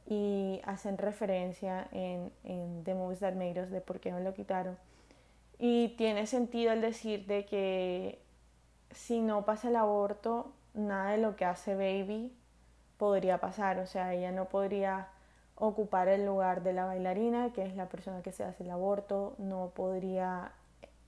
y 0.08 0.62
hacen 0.64 0.98
referencia 0.98 1.90
en, 1.92 2.32
en 2.46 2.86
The 2.86 2.96
Movies 2.96 3.20
That 3.20 3.34
Made 3.34 3.66
de 3.66 3.82
por 3.82 4.00
qué 4.00 4.14
no 4.14 4.22
lo 4.22 4.34
quitaron. 4.34 4.78
Y 5.60 5.90
tiene 5.98 6.26
sentido 6.26 6.72
el 6.72 6.80
decir 6.80 7.26
de 7.26 7.46
que 7.46 8.25
si 8.96 9.22
no 9.22 9.46
pasa 9.46 9.68
el 9.68 9.76
aborto, 9.76 10.52
nada 10.74 11.12
de 11.12 11.18
lo 11.18 11.36
que 11.36 11.46
hace 11.46 11.76
Baby 11.76 12.34
podría 12.98 13.40
pasar. 13.40 13.80
O 13.80 13.86
sea, 13.86 14.14
ella 14.14 14.32
no 14.32 14.46
podría 14.46 15.10
ocupar 15.56 16.08
el 16.08 16.26
lugar 16.26 16.64
de 16.64 16.74
la 16.74 16.86
bailarina, 16.86 17.52
que 17.54 17.64
es 17.64 17.76
la 17.76 17.88
persona 17.88 18.22
que 18.22 18.32
se 18.32 18.44
hace 18.44 18.64
el 18.64 18.72
aborto, 18.72 19.36
no 19.38 19.72
podría 19.74 20.52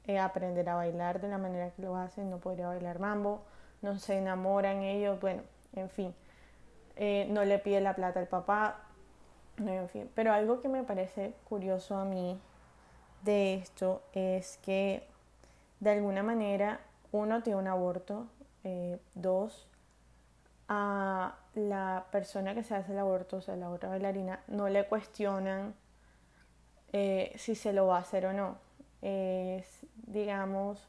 eh, 0.06 0.20
aprender 0.20 0.70
a 0.70 0.76
bailar 0.76 1.20
de 1.22 1.28
la 1.28 1.38
manera 1.38 1.72
que 1.72 1.82
lo 1.82 1.98
hacen, 1.98 2.30
no 2.30 2.38
podría 2.38 2.68
bailar 2.68 3.00
mambo, 3.00 3.42
no 3.82 3.98
se 4.00 4.18
enamoran 4.18 4.84
ellos, 4.84 5.20
bueno, 5.20 5.42
en 5.74 5.90
fin, 5.90 6.14
eh, 6.96 7.28
no 7.30 7.44
le 7.44 7.60
pide 7.60 7.82
la 7.82 7.94
plata 7.94 8.20
al 8.20 8.28
papá, 8.28 8.80
en 9.58 9.90
fin. 9.90 10.10
Pero 10.16 10.32
algo 10.32 10.62
que 10.62 10.70
me 10.70 10.84
parece 10.84 11.34
curioso 11.44 11.98
a 11.98 12.06
mí 12.06 12.40
de 13.24 13.56
esto 13.56 14.02
es 14.14 14.58
que 14.58 15.06
de 15.80 15.92
alguna 15.92 16.24
manera 16.24 16.80
uno 17.12 17.42
tiene 17.44 17.60
un 17.60 17.68
aborto, 17.68 18.28
eh, 18.64 19.00
dos, 19.16 19.68
a 20.68 21.36
la 21.56 22.06
persona 22.12 22.54
que 22.54 22.64
se 22.64 22.76
hace 22.76 22.92
el 22.92 23.00
aborto, 23.00 23.38
o 23.38 23.42
sea, 23.42 23.56
la 23.56 23.70
otra 23.70 23.90
bailarina, 23.90 24.42
no 24.48 24.70
le 24.70 24.86
cuestionan 24.86 25.74
eh, 26.94 27.34
si 27.38 27.56
se 27.56 27.74
lo 27.74 27.88
va 27.88 27.98
a 27.98 28.02
hacer 28.02 28.26
o 28.26 28.34
no. 28.34 28.58
Es, 29.02 29.86
digamos, 30.08 30.88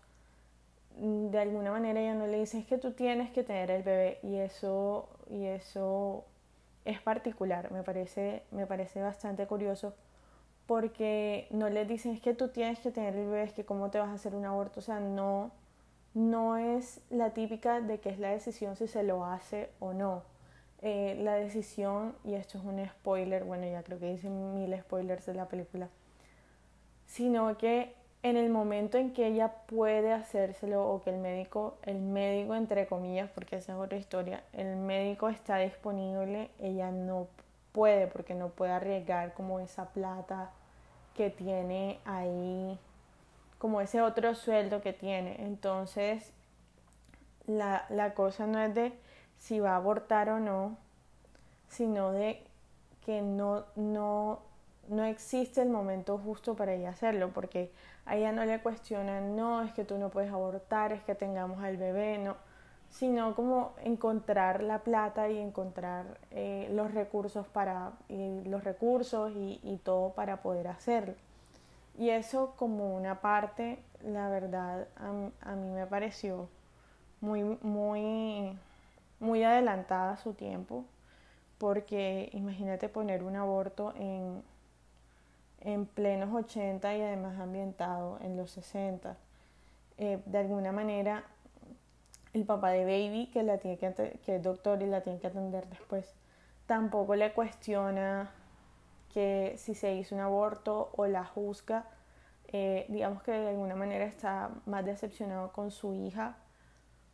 de 0.97 1.39
alguna 1.39 1.71
manera 1.71 2.01
ella 2.01 2.15
no 2.15 2.27
le 2.27 2.41
dice 2.41 2.59
es 2.59 2.67
que 2.67 2.79
tú 2.79 2.93
tienes 2.93 3.31
que 3.31 3.45
tener 3.45 3.71
el 3.71 3.83
bebé 3.83 4.19
y 4.23 4.37
eso, 4.37 5.09
y 5.31 5.45
eso 5.47 6.25
es 6.85 7.01
particular, 7.01 7.71
me 7.71 7.83
parece, 7.83 8.43
me 8.51 8.67
parece 8.67 9.01
bastante 9.01 9.47
curioso 9.47 9.95
porque 10.67 11.47
no 11.51 11.71
le 11.71 11.87
dicen 11.87 12.13
es 12.13 12.21
que 12.21 12.35
tú 12.35 12.49
tienes 12.49 12.79
que 12.81 12.91
tener 12.91 13.15
el 13.15 13.27
bebé, 13.27 13.45
es 13.45 13.53
que 13.53 13.65
cómo 13.65 13.91
te 13.91 13.99
vas 13.99 14.09
a 14.11 14.15
hacer 14.15 14.35
un 14.35 14.45
aborto, 14.45 14.81
o 14.81 14.83
sea, 14.83 15.01
no, 15.01 15.51
no 16.19 16.57
es 16.57 17.01
la 17.11 17.31
típica 17.31 17.81
de 17.81 18.01
que 18.01 18.11
es 18.11 18.19
la 18.19 18.31
decisión 18.31 18.75
si 18.75 18.89
se 18.89 19.05
lo 19.05 19.25
hace 19.25 19.71
o 19.79 19.93
no. 19.93 20.23
Eh, 20.83 21.17
la 21.21 21.35
decisión, 21.35 22.15
y 22.25 22.35
esto 22.35 22.59
es 22.59 22.65
un 22.65 22.85
spoiler, 22.85 23.45
bueno, 23.45 23.67
ya 23.67 23.83
creo 23.85 24.01
que 24.01 24.11
dicen 24.11 24.55
mil 24.55 24.77
spoilers 24.81 25.27
de 25.27 25.35
la 25.35 25.47
película, 25.47 25.89
sino 27.07 27.57
que 27.57 27.95
en 28.25 28.37
el 28.37 28.51
momento 28.51 28.99
en 28.99 29.13
que 29.13 29.29
ella 29.29 29.53
puede 29.67 30.13
hacérselo 30.13 30.89
o 30.89 31.03
que 31.03 31.11
el 31.11 31.19
médico, 31.19 31.79
el 31.83 32.01
médico 32.01 32.57
entre 32.57 32.87
comillas, 32.87 33.31
porque 33.31 33.57
esa 33.57 33.73
es 33.75 33.79
otra 33.79 33.97
historia, 33.97 34.43
el 34.53 34.77
médico 34.77 35.29
está 35.29 35.59
disponible, 35.59 36.51
ella 36.59 36.91
no 36.91 37.29
puede 37.71 38.09
porque 38.09 38.35
no 38.35 38.49
puede 38.49 38.73
arriesgar 38.73 39.35
como 39.35 39.61
esa 39.61 39.91
plata 39.91 40.51
que 41.15 41.31
tiene 41.31 42.01
ahí 42.05 42.79
como 43.59 43.81
ese 43.81 44.01
otro 44.01 44.35
sueldo 44.35 44.81
que 44.81 44.93
tiene. 44.93 45.45
Entonces, 45.45 46.33
la, 47.47 47.85
la 47.91 48.15
cosa 48.15 48.47
no 48.47 48.61
es 48.61 48.75
de 48.75 48.93
si 49.39 49.61
va 49.61 49.73
a 49.73 49.77
abortar 49.77 50.31
o 50.31 50.41
no, 50.41 50.77
sino 51.69 52.13
de 52.13 52.43
que 53.05 53.23
no, 53.23 53.65
no, 53.77 54.41
no 54.89 55.05
existe 55.05 55.63
el 55.63 55.71
momento 55.71 56.19
justo 56.19 56.55
para 56.55 56.75
ella 56.75 56.91
hacerlo, 56.91 57.31
porque 57.33 57.73
a 58.07 58.17
ella 58.17 58.33
no 58.33 58.45
le 58.45 58.61
cuestionan, 58.61 59.37
no, 59.37 59.63
es 59.63 59.73
que 59.73 59.85
tú 59.85 59.99
no 59.99 60.11
puedes 60.11 60.33
abortar, 60.33 60.93
es 60.93 61.03
que 61.03 61.15
tengamos 61.15 61.63
al 61.63 61.77
bebé, 61.77 62.19
no, 62.19 62.37
sino 62.91 63.35
como 63.35 63.75
encontrar 63.83 64.63
la 64.63 64.81
plata 64.81 65.29
y 65.29 65.39
encontrar 65.39 66.19
eh, 66.31 66.69
los 66.73 66.93
recursos 66.93 67.47
para, 67.47 67.93
y 68.09 68.43
los 68.45 68.65
recursos 68.65 69.33
y, 69.35 69.61
y 69.63 69.77
todo 69.79 70.13
para 70.15 70.43
poder 70.43 70.69
hacerlo. 70.69 71.15
Y 71.99 72.11
eso 72.11 72.55
como 72.57 72.95
una 72.95 73.21
parte, 73.21 73.83
la 74.05 74.29
verdad, 74.29 74.87
a, 74.97 75.57
mí 75.57 75.71
me 75.71 75.85
pareció 75.87 76.49
muy, 77.21 77.43
muy, 77.61 78.57
muy 79.19 79.43
adelantada 79.43 80.17
su 80.17 80.33
tiempo, 80.33 80.85
porque 81.59 82.31
imagínate 82.33 82.89
poner 82.89 83.25
un 83.25 83.35
aborto 83.35 83.95
en, 83.97 84.45
en 85.61 85.87
plenos 85.87 86.33
80 86.33 86.97
y 86.97 87.03
además 87.03 87.41
ambientado 87.41 88.21
en 88.23 88.37
los 88.37 88.53
60. 88.53 89.17
Eh, 89.97 90.23
de 90.25 90.39
alguna 90.39 90.71
manera, 90.71 91.25
el 92.33 92.45
papá 92.45 92.71
de 92.71 92.85
Baby, 92.85 93.29
que, 93.33 93.43
la 93.43 93.59
tiene 93.59 93.77
que, 93.77 94.21
que 94.25 94.37
es 94.37 94.43
doctor 94.45 94.81
y 94.83 94.87
la 94.87 95.01
tiene 95.01 95.19
que 95.19 95.27
atender 95.27 95.67
después, 95.67 96.15
tampoco 96.69 97.17
le 97.17 97.33
cuestiona 97.33 98.31
que 99.13 99.55
si 99.59 99.75
se 99.75 99.95
hizo 99.95 100.15
un 100.15 100.21
aborto 100.21 100.91
o 100.97 101.07
la 101.07 101.25
juzga, 101.25 101.87
eh, 102.49 102.87
digamos 102.89 103.23
que 103.23 103.33
de 103.33 103.49
alguna 103.49 103.75
manera 103.75 104.05
está 104.05 104.51
más 104.67 104.85
decepcionado 104.85 105.53
con 105.53 105.71
su 105.71 105.95
hija 105.95 106.37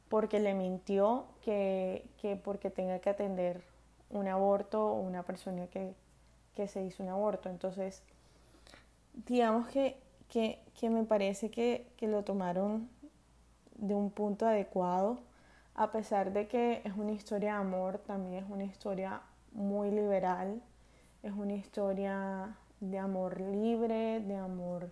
porque 0.08 0.38
le 0.38 0.54
mintió 0.54 1.26
que, 1.42 2.06
que 2.20 2.36
porque 2.36 2.70
tenga 2.70 3.00
que 3.00 3.10
atender 3.10 3.62
un 4.10 4.28
aborto 4.28 4.92
o 4.92 5.00
una 5.00 5.24
persona 5.24 5.66
que, 5.66 5.94
que 6.54 6.68
se 6.68 6.82
hizo 6.82 7.02
un 7.02 7.08
aborto. 7.08 7.48
Entonces, 7.48 8.02
digamos 9.26 9.68
que, 9.68 9.96
que, 10.28 10.60
que 10.78 10.90
me 10.90 11.04
parece 11.04 11.50
que, 11.50 11.88
que 11.96 12.06
lo 12.06 12.22
tomaron 12.22 12.88
de 13.74 13.94
un 13.94 14.10
punto 14.10 14.46
adecuado, 14.46 15.18
a 15.74 15.90
pesar 15.90 16.32
de 16.32 16.46
que 16.46 16.82
es 16.84 16.96
una 16.96 17.12
historia 17.12 17.54
de 17.54 17.58
amor, 17.58 17.98
también 17.98 18.44
es 18.44 18.48
una 18.48 18.64
historia 18.64 19.20
muy 19.52 19.90
liberal, 19.90 20.62
es 21.24 21.32
una 21.32 21.54
historia 21.54 22.54
de 22.80 22.98
amor 22.98 23.40
libre, 23.40 24.20
de 24.20 24.36
amor 24.36 24.90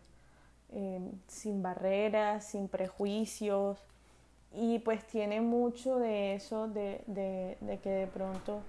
eh, 0.73 1.01
sin 1.29 1.63
barreras, 1.63 2.47
sin 2.47 2.69
prejuicios, 2.69 3.79
y 4.55 4.79
pues 4.81 5.07
tiene 5.07 5.41
mucho 5.41 5.99
de 5.99 6.35
eso, 6.35 6.69
de, 6.69 7.03
de, 7.07 7.79
que 7.83 7.91
de 7.91 8.07
pronto 8.07 8.61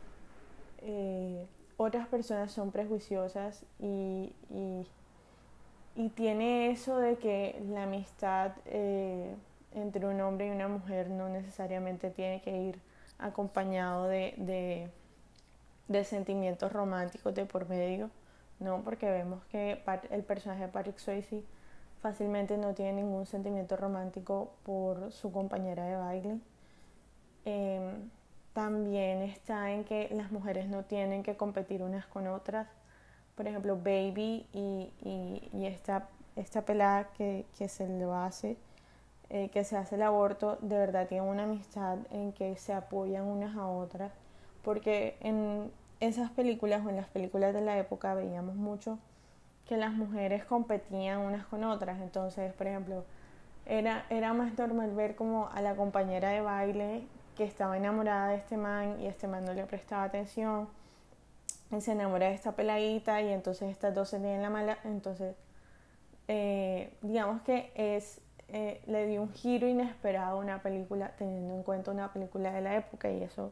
eh, 0.82 1.46
otras 1.78 2.08
personas 2.08 2.52
son 2.52 2.72
prejuiciosas 2.72 3.64
y, 3.80 4.34
y, 4.50 4.86
tiene 6.16 6.72
eso 6.72 6.98
de 6.98 7.18
que 7.18 7.62
la 7.70 7.84
amistad 7.84 8.52
eh, 8.66 9.36
entre 9.74 10.06
un 10.06 10.20
hombre 10.22 10.48
y 10.48 10.52
una 10.52 10.68
mujer 10.68 11.10
no 11.10 11.30
necesariamente 11.30 12.10
tiene 12.10 12.42
que 12.42 12.56
ir 12.56 12.80
acompañado 13.20 14.08
de, 14.08 14.90
sentimientos 16.04 16.72
románticos 16.72 17.34
de 17.36 17.46
por 17.46 17.68
medio, 17.70 18.10
¿no? 18.60 18.82
Porque 18.84 19.10
vemos 19.10 19.44
que 19.46 19.84
el 20.10 20.24
personaje 20.24 20.64
de 20.64 20.68
Patrick 20.70 20.98
Swayze 20.98 21.44
fácilmente 22.02 22.58
no 22.58 22.74
tiene 22.74 23.02
ningún 23.02 23.26
sentimiento 23.26 23.78
romántico 23.78 24.52
por 24.64 25.12
su 25.12 25.32
compañera 25.32 25.86
de 25.86 25.96
baile. 25.96 26.40
Em, 27.46 28.10
también 28.54 29.22
está 29.24 29.72
en 29.72 29.84
que 29.84 30.10
las 30.14 30.32
mujeres 30.32 30.68
no 30.68 30.84
tienen 30.84 31.24
que 31.24 31.36
competir 31.36 31.82
unas 31.82 32.06
con 32.06 32.28
otras. 32.28 32.68
Por 33.36 33.48
ejemplo, 33.48 33.78
Baby 33.78 34.48
y, 34.54 34.92
y, 35.54 35.66
esta, 35.66 36.08
esta 36.36 36.62
pelada 36.64 37.10
que, 37.18 37.46
que 37.58 37.68
se 37.68 37.88
lo 37.88 38.14
hace, 38.16 38.58
eh, 39.30 39.50
que 39.50 39.64
se 39.64 39.78
hace 39.78 39.96
el 39.96 40.04
aborto, 40.04 40.58
de 40.62 40.78
verdad 40.78 41.08
tienen 41.08 41.28
una 41.28 41.44
amistad 41.44 41.98
en 42.12 42.34
que 42.34 42.56
se 42.58 42.74
apoyan 42.74 43.24
unas 43.26 43.56
a 43.58 43.68
otras, 43.68 44.12
porque 44.64 45.18
en 45.22 45.72
esas 46.00 46.32
películas 46.32 46.86
o 46.86 46.90
en 46.90 46.96
las 46.96 47.08
películas 47.08 47.54
de 47.54 47.62
la 47.62 47.78
época 47.78 48.14
veíamos 48.14 48.56
mucho 48.56 49.00
que 49.68 49.78
las 49.78 49.94
mujeres 49.94 50.44
competían 50.46 51.20
unas 51.20 51.46
con 51.46 51.64
otras, 51.64 52.02
entonces, 52.02 52.54
por 52.54 52.68
ejemplo, 52.68 53.06
era, 53.66 54.06
era 54.10 54.34
más 54.34 54.58
normal 54.58 54.94
ver 54.94 55.16
como 55.16 55.50
a 55.50 55.62
la 55.62 55.76
compañera 55.76 56.30
de 56.30 56.42
baile 56.42 57.04
que 57.38 57.46
estaba 57.46 57.78
enamorada 57.78 58.30
de 58.30 58.36
este 58.36 58.58
man 58.58 59.00
y 59.00 59.08
este 59.08 59.28
man 59.28 59.46
no 59.46 59.54
le 59.54 59.66
prestaba 59.66 60.04
atención 60.04 60.68
se 61.82 61.92
enamora 61.92 62.28
de 62.28 62.34
esta 62.34 62.54
peladita 62.54 63.22
y 63.22 63.30
entonces 63.30 63.70
estas 63.70 63.94
dos 63.94 64.10
se 64.10 64.20
tienen 64.20 64.42
la 64.42 64.50
mala, 64.50 64.78
entonces 64.84 65.36
eh, 66.28 66.94
digamos 67.02 67.42
que 67.42 67.72
es 67.76 68.22
eh, 68.50 68.82
le 68.86 69.08
dio 69.08 69.22
un 69.22 69.32
giro 69.32 69.68
inesperado 69.68 70.38
a 70.38 70.40
una 70.40 70.62
película 70.62 71.12
teniendo 71.18 71.56
en 71.56 71.64
cuenta 71.64 71.92
una 71.92 72.14
película 72.14 72.52
de 72.52 72.62
la 72.62 72.76
época 72.76 73.12
y 73.12 73.24
eso 73.24 73.52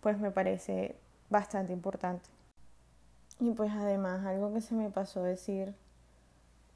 pues 0.00 0.18
me 0.18 0.30
parece 0.30 0.96
bastante 1.30 1.72
importante. 1.72 2.28
Y 3.40 3.50
pues 3.52 3.70
además 3.72 4.24
algo 4.24 4.52
que 4.52 4.60
se 4.60 4.74
me 4.74 4.90
pasó 4.90 5.22
decir 5.22 5.74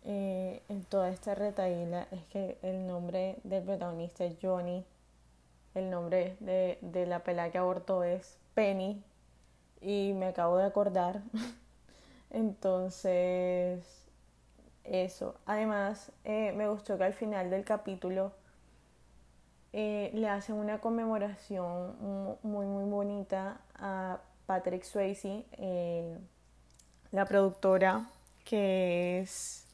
eh, 0.05 0.63
en 0.69 0.85
toda 0.85 1.11
esta 1.11 1.35
retaíla 1.35 2.07
es 2.11 2.25
que 2.27 2.59
el 2.63 2.87
nombre 2.87 3.39
del 3.45 3.63
protagonista 3.63 4.25
es 4.25 4.37
Johnny, 4.41 4.85
el 5.75 5.91
nombre 5.91 6.37
de, 6.41 6.79
de 6.81 7.07
la 7.07 7.21
pela 7.21 7.51
que 7.51 7.59
abortó 7.59 8.05
es 8.05 8.39
Penny 8.55 9.03
y 9.81 10.13
me 10.15 10.27
acabo 10.27 10.59
de 10.59 10.65
acordar. 10.65 11.23
Entonces, 12.31 14.01
eso. 14.85 15.35
Además, 15.47 16.13
eh, 16.25 16.53
me 16.53 16.69
gustó 16.69 16.99
que 16.99 17.05
al 17.05 17.15
final 17.15 17.51
del 17.51 17.65
capítulo 17.65 18.33
eh, 19.73 20.11
le 20.15 20.29
hacen 20.29 20.57
una 20.57 20.81
conmemoración 20.81 22.37
muy, 22.43 22.67
muy 22.67 22.85
bonita 22.91 23.61
a 23.77 24.19
Patrick 24.47 24.83
Swayze, 24.83 25.45
eh, 25.53 26.19
la 27.13 27.25
productora 27.25 28.09
que 28.45 29.21
es 29.21 29.65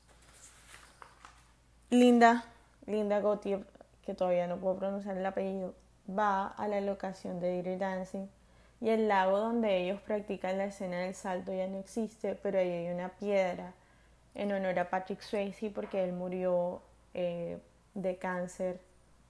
Linda, 1.89 2.45
Linda 2.87 3.21
Gautier, 3.21 3.65
que 4.05 4.15
todavía 4.15 4.47
no 4.47 4.59
puedo 4.59 4.77
pronunciar 4.77 5.17
el 5.17 5.25
apellido, 5.25 5.75
va 6.07 6.49
a 6.49 6.69
la 6.69 6.81
locación 6.81 7.41
de 7.41 7.63
Dirty 7.63 7.77
Dancing 7.77 8.27
y 8.81 8.91
el 8.91 9.09
lago 9.09 9.39
donde 9.39 9.79
ellos 9.79 10.01
practican 10.03 10.59
la 10.59 10.67
escena 10.67 10.99
del 11.01 11.15
salto 11.15 11.55
ya 11.55 11.67
no 11.69 11.79
existe, 11.79 12.35
pero 12.43 12.59
ahí 12.59 12.71
hay 12.71 12.89
una 12.89 13.09
piedra 13.09 13.73
en 14.35 14.53
honor 14.53 14.79
a 14.79 14.91
Patrick 14.91 15.23
Swayze 15.23 15.71
porque 15.71 16.05
él 16.05 16.13
murió 16.13 16.83
eh, 17.15 17.59
de 17.95 18.17
cáncer 18.17 18.79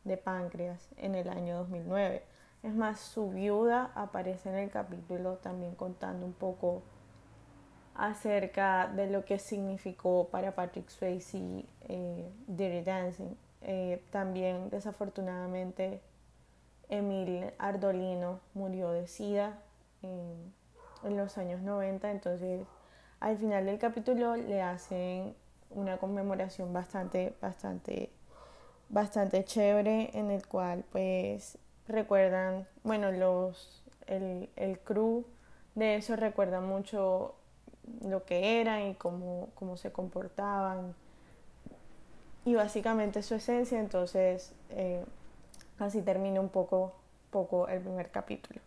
de 0.07 0.17
páncreas 0.17 0.89
en 0.97 1.15
el 1.15 1.29
año 1.29 1.59
2009. 1.59 2.23
Es 2.63 2.75
más, 2.75 3.01
su 3.01 3.31
viuda 3.31 3.91
aparece 3.95 4.49
en 4.49 4.57
el 4.57 4.71
capítulo 4.71 5.37
también 5.37 5.75
contando 5.75 6.25
un 6.27 6.33
poco 6.33 6.83
acerca 7.95 8.89
de 8.89 9.09
lo 9.09 9.25
que 9.25 9.39
significó 9.39 10.29
para 10.31 10.55
Patrick 10.55 10.89
Swayze 10.89 11.65
eh, 11.89 12.31
Dirty 12.47 12.83
Dancing. 12.83 13.35
Eh, 13.63 14.03
también, 14.11 14.71
desafortunadamente, 14.71 16.01
Emil 16.89 17.53
Ardolino 17.59 18.41
murió 18.55 18.91
de 18.91 19.07
SIDA 19.07 19.59
en 20.03 21.17
los 21.17 21.37
años 21.37 21.61
90, 21.63 22.11
entonces 22.11 22.67
al 23.21 23.39
final 23.39 23.67
del 23.67 23.79
capítulo 23.79 24.37
le 24.37 24.63
hacen 24.63 25.35
una 25.71 25.99
conmemoración 25.99 26.73
bastante, 26.73 27.35
bastante, 27.41 28.11
bastante 28.89 29.45
chévere 29.45 30.11
en 30.15 30.31
el 30.31 30.47
cual 30.47 30.85
pues 30.93 31.59
recuerdan, 31.89 32.67
bueno, 32.85 33.13
los, 33.13 33.83
el, 34.07 34.49
el 34.57 34.79
crew 34.81 35.25
de 35.75 35.97
eso 35.97 36.17
recuerda 36.17 36.61
mucho 36.61 37.35
lo 38.03 38.25
que 38.25 38.61
eran 38.61 38.83
y 38.89 38.95
cómo, 38.95 39.49
cómo 39.55 39.77
se 39.77 39.93
comportaban 39.93 40.95
y 42.45 42.55
básicamente 42.55 43.23
su 43.23 43.35
esencia, 43.35 43.79
entonces 43.79 44.53
eh, 44.71 45.05
así 45.79 46.01
termina 46.01 46.41
un 46.41 46.49
poco, 46.49 46.95
poco 47.31 47.69
el 47.69 47.81
primer 47.81 48.11
capítulo. 48.11 48.61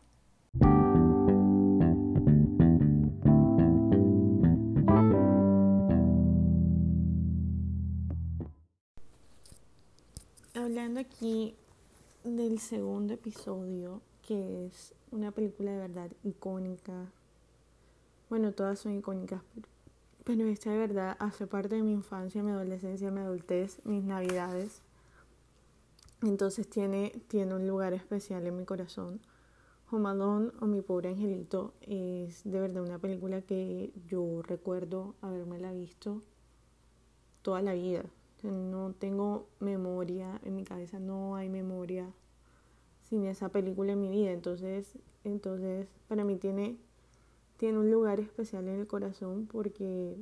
Hablando 10.80 11.02
aquí 11.02 11.56
del 12.24 12.58
segundo 12.60 13.14
episodio, 13.14 14.02
que 14.26 14.68
es 14.68 14.94
una 15.12 15.30
película 15.30 15.74
de 15.74 15.78
verdad 15.78 16.10
icónica. 16.24 17.12
Bueno, 18.30 18.54
todas 18.54 18.80
son 18.80 18.96
icónicas, 18.96 19.42
pero, 20.24 20.48
esta 20.48 20.72
de 20.72 20.78
verdad 20.78 21.18
hace 21.20 21.48
parte 21.48 21.76
de 21.76 21.84
mi 21.84 21.92
infancia, 21.92 22.42
mi 22.44 22.52
adolescencia, 22.52 23.12
mi 23.12 23.20
adultez, 23.20 23.82
mis 23.84 24.06
navidades. 24.06 24.82
Entonces 26.22 26.70
tiene, 26.70 27.12
tiene 27.28 27.56
un 27.56 27.68
lugar 27.68 27.92
especial 27.92 28.48
en 28.48 28.56
mi 28.56 28.64
corazón. 28.64 29.20
Home 29.92 30.50
o 30.62 30.66
Mi 30.66 30.82
Pobre 30.82 31.10
Angelito 31.10 31.74
es 31.82 32.46
de 32.46 32.58
verdad 32.58 32.84
una 32.84 33.00
película 33.00 33.42
que 33.42 33.92
yo 34.08 34.44
recuerdo 34.44 35.16
haberme 35.22 35.74
visto 35.74 36.22
toda 37.42 37.62
la 37.62 37.74
vida. 37.74 38.06
No 38.44 38.94
tengo 38.98 39.48
memoria, 39.60 40.40
en 40.44 40.56
mi 40.56 40.64
cabeza 40.64 41.00
no 41.00 41.36
hay 41.36 41.50
memoria 41.50 42.14
sin 43.10 43.26
esa 43.26 43.50
película 43.50 43.94
en 43.94 44.02
mi 44.02 44.10
vida. 44.10 44.32
Entonces, 44.32 44.98
entonces 45.24 45.88
para 46.08 46.24
mí 46.24 46.38
tiene, 46.38 46.78
tiene 47.58 47.80
un 47.80 47.92
lugar 47.92 48.20
especial 48.20 48.68
en 48.68 48.80
el 48.80 48.88
corazón 48.88 49.48
porque 49.52 50.16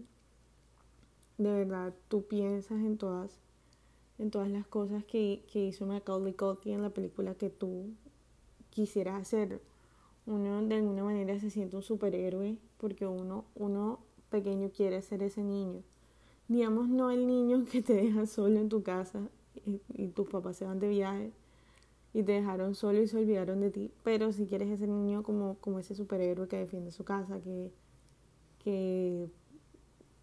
de 1.38 1.51
verdad 1.51 1.93
tú 2.08 2.23
piensas 2.23 2.80
en 2.80 2.97
todas, 2.97 3.39
en 4.17 4.32
todas 4.32 4.49
las 4.49 4.65
cosas 4.65 5.03
que, 5.06 5.43
que 5.51 5.65
hizo 5.65 5.86
Macaulay 5.86 6.34
Culkin 6.34 6.73
en 6.73 6.82
la 6.82 6.89
película 6.89 7.36
que 7.36 7.49
tú 7.49 7.93
quisieras 8.71 9.21
hacer. 9.21 9.62
Uno 10.25 10.62
de 10.63 10.75
alguna 10.75 11.03
manera 11.03 11.39
se 11.39 11.51
siente 11.51 11.75
un 11.75 11.84
superhéroe 11.84 12.58
porque 12.77 13.06
uno, 13.06 13.45
uno 13.56 13.99
pequeño 14.30 14.71
quiere 14.71 15.01
ser 15.01 15.21
ese 15.21 15.43
niño 15.43 15.84
digamos, 16.47 16.89
no 16.89 17.12
el 17.12 17.27
niño 17.27 17.65
que 17.71 17.81
te 17.81 17.93
deja 17.93 18.25
solo 18.25 18.60
en 18.60 18.69
tu 18.69 18.83
casa 18.83 19.29
y, 19.65 20.07
tus 20.10 20.29
papás 20.29 20.57
se 20.57 20.65
van 20.65 20.79
de 20.79 20.88
viaje 20.88 21.31
y 22.13 22.23
te 22.23 22.31
dejaron 22.31 22.73
solo 22.73 23.01
y 23.01 23.07
se 23.07 23.17
olvidaron 23.17 23.60
de 23.60 23.69
ti, 23.69 23.91
pero 24.03 24.31
si 24.31 24.45
quieres 24.45 24.69
ese 24.69 24.88
niño 24.88 25.23
como, 25.23 25.57
como 25.60 25.79
ese 25.79 25.93
superhéroe 25.93 26.47
que 26.47 26.57
defiende 26.57 26.91
su 26.91 27.03
casa, 27.03 27.39
que, 27.41 27.71
que 28.63 29.29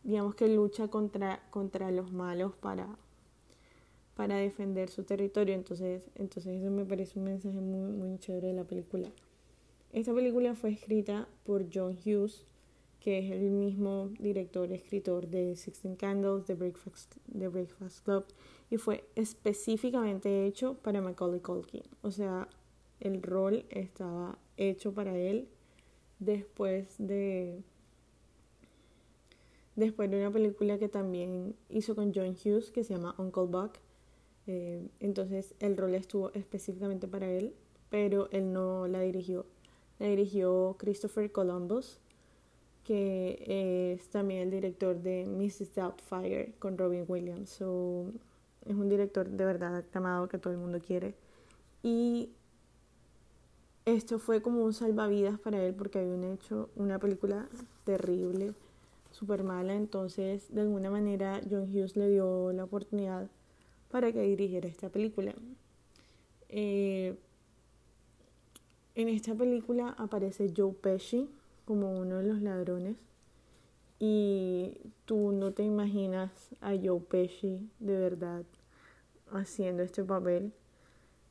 digamos 0.03 0.35
que 0.35 0.49
lucha 0.49 0.89
contra, 0.89 1.43
contra 1.51 1.91
los 1.91 2.13
malos 2.13 2.55
para, 2.57 2.89
para 4.15 4.37
defender 4.37 4.89
su 4.91 5.05
territorio. 5.05 5.55
Entonces, 5.55 6.03
entonces 6.15 6.61
eso 6.61 6.71
me 6.71 6.85
parece 6.85 7.19
un 7.19 7.27
mensaje 7.27 7.61
muy, 7.61 7.93
muy 7.93 8.19
chévere 8.19 8.49
de 8.49 8.55
la 8.55 8.65
película. 8.65 9.11
Esta 9.93 10.13
película 10.13 10.55
fue 10.55 10.71
escrita 10.71 11.29
por 11.45 11.67
John 11.73 11.97
Hughes, 12.05 12.45
que 13.05 13.19
es 13.19 13.31
el 13.31 13.51
mismo 13.51 14.09
director 14.19 14.71
y 14.71 14.73
escritor 14.73 15.29
de 15.29 15.57
Sixteen 15.57 15.95
Candles, 15.95 16.47
The 16.47 16.55
Breakfast, 16.55 17.17
The 17.39 17.49
Breakfast 17.49 18.03
Club, 18.03 18.25
y 18.71 18.79
fue 18.79 19.05
específicamente 19.15 20.47
hecho 20.47 20.79
para 20.79 21.03
Macaulay 21.03 21.41
Culkin. 21.41 21.83
O 22.01 22.11
sea, 22.11 22.49
el 23.01 23.23
rol 23.23 23.67
estaba 23.69 24.39
hecho 24.57 24.95
para 24.95 25.19
él 25.19 25.49
después 26.19 26.95
de 26.97 27.63
después 29.77 30.11
de 30.11 30.21
una 30.21 30.31
película 30.33 30.79
que 30.79 30.89
también 30.89 31.55
hizo 31.69 31.95
con 31.95 32.15
John 32.15 32.35
Hughes 32.43 32.71
que 32.71 32.85
se 32.85 32.95
llama 32.95 33.15
Uncle 33.19 33.49
Buck. 33.49 33.73
Eh, 34.47 34.89
entonces 35.01 35.55
el 35.59 35.77
rol 35.77 35.95
estuvo 35.95 36.33
específicamente 36.33 37.07
para 37.07 37.31
él, 37.31 37.55
pero 37.91 38.31
él 38.31 38.55
no 38.55 38.87
la 38.87 39.03
dirigió. 39.03 39.45
La 39.99 40.07
dirigió 40.07 40.77
Christopher 40.79 41.31
Columbus 41.31 42.01
que 42.85 43.95
es 43.95 44.09
también 44.09 44.43
el 44.43 44.51
director 44.51 44.97
de 44.97 45.25
Mrs. 45.27 45.75
Doubtfire 45.75 46.53
con 46.59 46.79
Robin 46.79 47.05
Williams. 47.09 47.53
es 47.53 47.61
un 47.61 48.89
director 48.89 49.29
de 49.29 49.45
verdad 49.45 49.77
aclamado 49.77 50.29
que 50.29 50.39
todo 50.39 50.53
el 50.53 50.59
mundo 50.59 50.81
quiere. 50.81 51.15
Y 51.83 52.31
esto 53.87 54.19
fue 54.19 54.41
como 54.41 54.65
un 54.65 54.73
salvavidas 54.73 55.39
para 55.39 55.63
él 55.63 55.75
porque 55.75 55.99
habían 55.99 56.25
hecho 56.25 56.71
una 56.77 56.99
película 56.99 57.49
terrible, 57.85 58.55
súper 59.11 59.43
mala. 59.43 59.75
Entonces, 59.75 60.53
de 60.55 60.63
alguna 60.63 60.91
manera, 60.91 61.41
John 61.51 61.69
Hughes 61.71 61.97
le 61.97 62.09
dio 62.09 62.53
la 62.53 62.65
oportunidad 62.65 63.29
para 63.91 64.13
que 64.13 64.23
dirigiera 64.23 64.69
esta 64.69 64.89
película. 64.89 65.35
Eh, 66.49 67.17
en 68.95 69.09
esta 69.09 69.35
película 69.35 69.95
aparece 69.99 70.53
Joe 70.57 70.73
Pesci, 70.73 71.29
como 71.65 71.99
uno 71.99 72.19
de 72.19 72.25
los 72.25 72.41
ladrones 72.41 72.97
y 73.99 74.79
tú 75.05 75.33
no 75.33 75.53
te 75.53 75.63
imaginas 75.63 76.31
a 76.61 76.71
Joe 76.71 77.01
Pesci 77.01 77.69
de 77.81 77.97
verdad 77.97 78.45
haciendo 79.33 79.83
este 79.83 80.05
papel. 80.05 80.53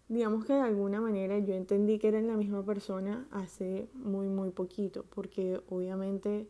Digamos 0.09 0.45
que 0.45 0.53
de 0.53 0.61
alguna 0.61 0.99
manera 1.01 1.39
yo 1.39 1.53
entendí 1.53 1.99
que 1.99 2.09
era 2.09 2.21
la 2.21 2.35
misma 2.35 2.63
persona 2.65 3.27
hace 3.31 3.87
muy 3.93 4.27
muy 4.27 4.51
poquito, 4.51 5.05
porque 5.13 5.61
obviamente 5.69 6.47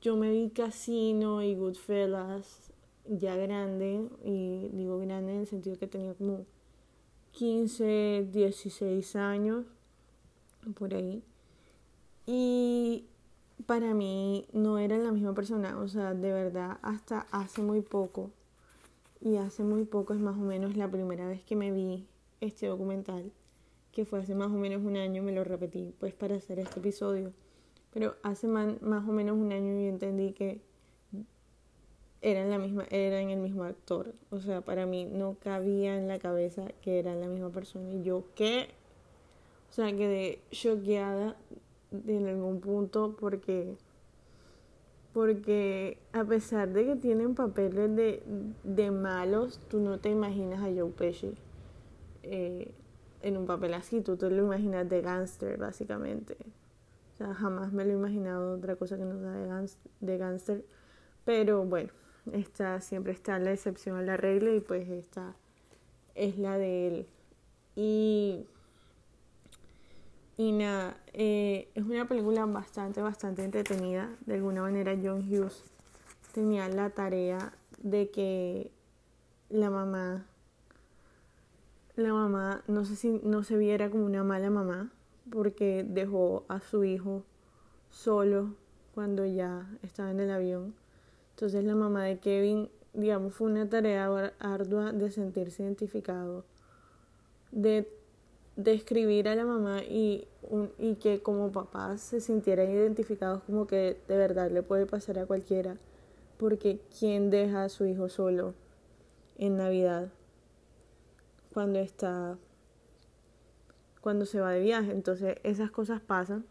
yo 0.00 0.16
me 0.16 0.30
vi 0.30 0.50
Casino 0.50 1.42
y 1.42 1.54
Goodfellas 1.54 2.72
ya 3.08 3.34
grande, 3.34 4.08
y 4.24 4.68
digo 4.72 4.98
grande 4.98 5.32
en 5.32 5.40
el 5.40 5.46
sentido 5.46 5.76
que 5.78 5.86
tenía 5.86 6.14
como 6.14 6.46
15, 7.32 8.28
16 8.30 9.16
años, 9.16 9.66
por 10.74 10.94
ahí. 10.94 11.22
Para 13.70 13.94
mí 13.94 14.48
no 14.52 14.78
eran 14.78 15.04
la 15.04 15.12
misma 15.12 15.32
persona, 15.32 15.78
o 15.78 15.86
sea, 15.86 16.12
de 16.12 16.32
verdad, 16.32 16.78
hasta 16.82 17.28
hace 17.30 17.62
muy 17.62 17.82
poco, 17.82 18.32
y 19.20 19.36
hace 19.36 19.62
muy 19.62 19.84
poco 19.84 20.12
es 20.12 20.18
más 20.18 20.34
o 20.34 20.40
menos 20.40 20.76
la 20.76 20.90
primera 20.90 21.28
vez 21.28 21.44
que 21.44 21.54
me 21.54 21.70
vi 21.70 22.08
este 22.40 22.66
documental, 22.66 23.30
que 23.92 24.04
fue 24.04 24.18
hace 24.18 24.34
más 24.34 24.48
o 24.48 24.54
menos 24.54 24.82
un 24.82 24.96
año, 24.96 25.22
me 25.22 25.30
lo 25.30 25.44
repetí, 25.44 25.94
pues 26.00 26.12
para 26.14 26.34
hacer 26.34 26.58
este 26.58 26.80
episodio, 26.80 27.32
pero 27.92 28.16
hace 28.24 28.48
más 28.48 29.08
o 29.08 29.12
menos 29.12 29.38
un 29.38 29.52
año 29.52 29.72
yo 29.80 29.88
entendí 29.88 30.32
que 30.32 30.60
eran 32.22 32.50
la 32.50 32.58
misma, 32.58 32.86
eran 32.90 33.30
el 33.30 33.38
mismo 33.38 33.62
actor, 33.62 34.16
o 34.30 34.40
sea, 34.40 34.62
para 34.62 34.84
mí 34.84 35.04
no 35.04 35.36
cabía 35.38 35.96
en 35.96 36.08
la 36.08 36.18
cabeza 36.18 36.66
que 36.82 36.98
eran 36.98 37.20
la 37.20 37.28
misma 37.28 37.50
persona, 37.50 37.88
y 37.92 38.02
yo, 38.02 38.24
¿qué? 38.34 38.70
O 39.70 39.72
sea, 39.72 39.94
quedé 39.94 40.40
choqueada 40.50 41.36
en 41.92 42.28
algún 42.28 42.60
punto 42.60 43.16
porque 43.18 43.76
porque 45.12 45.98
a 46.12 46.24
pesar 46.24 46.72
de 46.72 46.86
que 46.86 46.96
tienen 46.96 47.34
papeles 47.34 47.94
de, 47.96 48.22
de 48.62 48.90
malos, 48.92 49.60
tú 49.68 49.80
no 49.80 49.98
te 49.98 50.08
imaginas 50.08 50.60
a 50.60 50.72
Joe 50.72 50.90
Pesci 50.90 51.34
eh, 52.22 52.70
en 53.22 53.36
un 53.36 53.46
papel 53.46 53.74
así, 53.74 54.00
tú 54.00 54.16
te 54.16 54.30
lo 54.30 54.44
imaginas 54.44 54.88
de 54.88 55.02
gangster, 55.02 55.58
básicamente. 55.58 56.36
O 57.12 57.16
sea, 57.16 57.34
jamás 57.34 57.72
me 57.72 57.84
lo 57.84 57.90
he 57.90 57.94
imaginado 57.94 58.54
otra 58.54 58.76
cosa 58.76 58.96
que 58.96 59.04
no 59.04 59.18
sea 59.20 59.32
de, 59.32 59.70
de 60.00 60.18
gangster. 60.18 60.64
Pero 61.24 61.64
bueno, 61.64 61.90
esta 62.32 62.80
siempre 62.80 63.12
está 63.12 63.38
la 63.38 63.52
excepción 63.52 63.96
a 63.96 64.02
la 64.02 64.16
regla 64.16 64.54
y 64.54 64.60
pues 64.60 64.88
esta 64.88 65.34
es 66.14 66.38
la 66.38 66.56
de 66.56 66.86
él. 66.86 67.06
Y 67.76 68.46
y 70.40 70.52
nada, 70.52 70.96
eh, 71.12 71.68
es 71.74 71.84
una 71.84 72.08
película 72.08 72.46
bastante, 72.46 73.02
bastante 73.02 73.44
entretenida. 73.44 74.08
De 74.24 74.36
alguna 74.36 74.62
manera 74.62 74.96
John 74.96 75.28
Hughes 75.28 75.64
tenía 76.32 76.66
la 76.70 76.88
tarea 76.88 77.52
de 77.82 78.08
que 78.08 78.70
la 79.50 79.68
mamá, 79.68 80.24
la 81.94 82.14
mamá, 82.14 82.64
no 82.68 82.86
sé 82.86 82.96
si 82.96 83.20
no 83.22 83.42
se 83.42 83.58
viera 83.58 83.90
como 83.90 84.06
una 84.06 84.24
mala 84.24 84.48
mamá, 84.48 84.90
porque 85.30 85.84
dejó 85.86 86.46
a 86.48 86.60
su 86.60 86.84
hijo 86.84 87.22
solo 87.90 88.54
cuando 88.94 89.26
ya 89.26 89.68
estaba 89.82 90.10
en 90.10 90.20
el 90.20 90.30
avión. 90.30 90.74
Entonces 91.34 91.64
la 91.64 91.74
mamá 91.74 92.04
de 92.04 92.18
Kevin, 92.18 92.70
digamos, 92.94 93.34
fue 93.34 93.50
una 93.50 93.68
tarea 93.68 94.32
ardua 94.38 94.92
de 94.92 95.10
sentirse 95.10 95.64
identificado, 95.64 96.46
de 97.52 97.99
describir 98.56 99.28
a 99.28 99.34
la 99.34 99.44
mamá 99.44 99.82
y, 99.82 100.26
y 100.78 100.96
que 100.96 101.22
como 101.22 101.50
papás 101.52 102.00
se 102.00 102.20
sintieran 102.20 102.70
identificados 102.70 103.42
como 103.44 103.66
que 103.66 104.00
de 104.08 104.16
verdad 104.16 104.50
le 104.50 104.62
puede 104.62 104.86
pasar 104.86 105.18
a 105.18 105.26
cualquiera. 105.26 105.76
Porque 106.36 106.80
¿quién 106.98 107.30
deja 107.30 107.64
a 107.64 107.68
su 107.68 107.84
hijo 107.84 108.08
solo 108.08 108.54
en 109.36 109.56
Navidad 109.56 110.08
cuando 111.52 111.78
está 111.78 112.38
cuando 114.00 114.24
se 114.24 114.40
va 114.40 114.50
de 114.50 114.60
viaje? 114.60 114.92
Entonces 114.92 115.36
esas 115.42 115.70
cosas 115.70 116.00
pasan. 116.00 116.46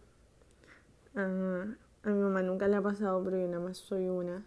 a 1.15 1.25
mi 2.05 2.13
mamá 2.21 2.43
nunca 2.43 2.67
le 2.67 2.75
ha 2.75 2.81
pasado, 2.81 3.23
pero 3.23 3.37
yo 3.37 3.47
nada 3.47 3.63
más 3.63 3.77
soy 3.77 4.07
una. 4.07 4.45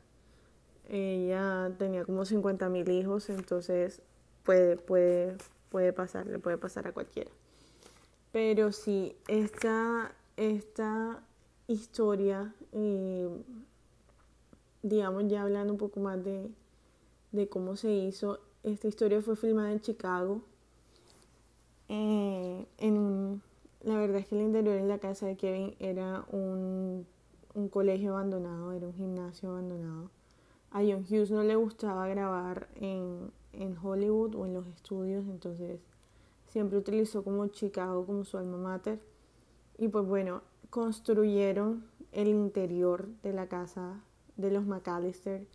Ella 0.88 1.72
tenía 1.78 2.04
como 2.04 2.24
50 2.24 2.68
mil 2.68 2.88
hijos, 2.90 3.28
entonces 3.30 4.02
puede, 4.44 4.76
puede, 4.76 5.36
puede 5.70 5.92
pasar, 5.92 6.26
le 6.26 6.38
puede 6.38 6.58
pasar 6.58 6.86
a 6.86 6.92
cualquiera. 6.92 7.30
Pero 8.32 8.72
sí, 8.72 9.14
esta, 9.28 10.12
esta 10.36 11.22
historia, 11.68 12.54
eh, 12.72 13.28
digamos 14.82 15.28
ya 15.28 15.42
hablando 15.42 15.74
un 15.74 15.78
poco 15.78 16.00
más 16.00 16.24
de, 16.24 16.50
de, 17.32 17.48
cómo 17.48 17.76
se 17.76 17.92
hizo, 17.92 18.40
esta 18.62 18.88
historia 18.88 19.20
fue 19.20 19.36
filmada 19.36 19.70
en 19.70 19.80
Chicago. 19.80 20.40
Eh, 21.88 22.66
en 22.78 23.42
la 23.82 23.96
verdad 23.98 24.18
es 24.18 24.28
que 24.28 24.36
el 24.36 24.46
interior 24.46 24.80
de 24.80 24.86
la 24.86 24.98
casa 24.98 25.26
de 25.26 25.36
Kevin 25.36 25.74
era 25.78 26.24
un, 26.30 27.06
un 27.54 27.68
colegio 27.68 28.12
abandonado, 28.12 28.72
era 28.72 28.86
un 28.86 28.94
gimnasio 28.94 29.50
abandonado. 29.50 30.10
A 30.70 30.78
John 30.78 31.04
Hughes 31.08 31.30
no 31.30 31.42
le 31.42 31.56
gustaba 31.56 32.08
grabar 32.08 32.68
en, 32.76 33.30
en 33.52 33.76
Hollywood 33.76 34.34
o 34.36 34.46
en 34.46 34.54
los 34.54 34.66
estudios, 34.68 35.26
entonces 35.26 35.80
siempre 36.52 36.76
utilizó 36.76 37.24
como 37.24 37.46
Chicago 37.46 38.04
como 38.04 38.24
su 38.24 38.36
alma 38.36 38.58
mater. 38.58 39.00
Y 39.78 39.88
pues 39.88 40.06
bueno, 40.06 40.42
construyeron 40.68 41.84
el 42.12 42.28
interior 42.28 43.08
de 43.22 43.32
la 43.32 43.48
casa 43.48 44.02
de 44.36 44.50
los 44.50 44.66
McAllister 44.66 45.46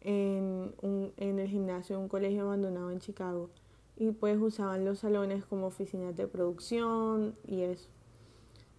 en, 0.00 0.72
un, 0.80 1.12
en 1.18 1.38
el 1.38 1.48
gimnasio 1.48 1.96
de 1.96 2.02
un 2.02 2.08
colegio 2.08 2.42
abandonado 2.44 2.90
en 2.90 2.98
Chicago. 2.98 3.50
Y 3.96 4.12
pues 4.12 4.40
usaban 4.40 4.86
los 4.86 5.00
salones 5.00 5.44
como 5.44 5.66
oficinas 5.66 6.16
de 6.16 6.26
producción 6.26 7.34
y 7.46 7.62
eso. 7.62 7.90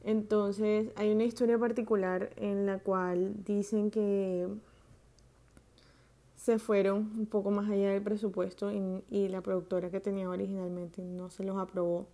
Entonces 0.03 0.91
hay 0.95 1.11
una 1.11 1.25
historia 1.25 1.59
particular 1.59 2.31
en 2.37 2.65
la 2.65 2.79
cual 2.79 3.43
dicen 3.45 3.91
que 3.91 4.47
se 6.49 6.57
fueron 6.57 7.11
un 7.15 7.27
poco 7.27 7.51
más 7.51 7.69
allá 7.69 7.91
del 7.91 8.01
presupuesto 8.01 8.71
y, 8.71 9.27
la 9.27 9.41
productora 9.41 9.91
que 9.91 9.99
tenía 9.99 10.27
originalmente 10.27 11.03
no 11.03 11.29
se 11.29 11.43
los 11.43 11.59
aprobó. 11.59 12.07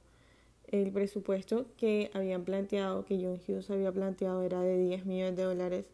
El 0.67 0.91
presupuesto 0.91 1.67
que 1.77 2.11
habían 2.13 2.43
planteado, 2.43 3.05
que 3.05 3.15
John 3.15 3.39
Hughes 3.39 3.71
había 3.71 3.93
planteado, 3.93 4.43
era 4.43 4.59
de 4.59 4.77
10 4.77 5.05
millones 5.05 5.37
de 5.37 5.43
dólares 5.43 5.89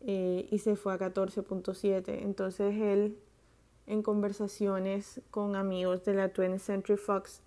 eh, 0.00 0.48
y 0.50 0.58
se 0.58 0.74
fue 0.74 0.94
a 0.94 0.98
14.7. 0.98 2.22
Entonces 2.22 2.74
él, 2.74 3.18
en 3.86 4.02
conversaciones 4.02 5.20
con 5.30 5.54
amigos 5.54 6.04
de 6.04 6.14
la 6.14 6.32
20th 6.32 6.58
Century 6.58 6.98
Fox, 6.98 7.40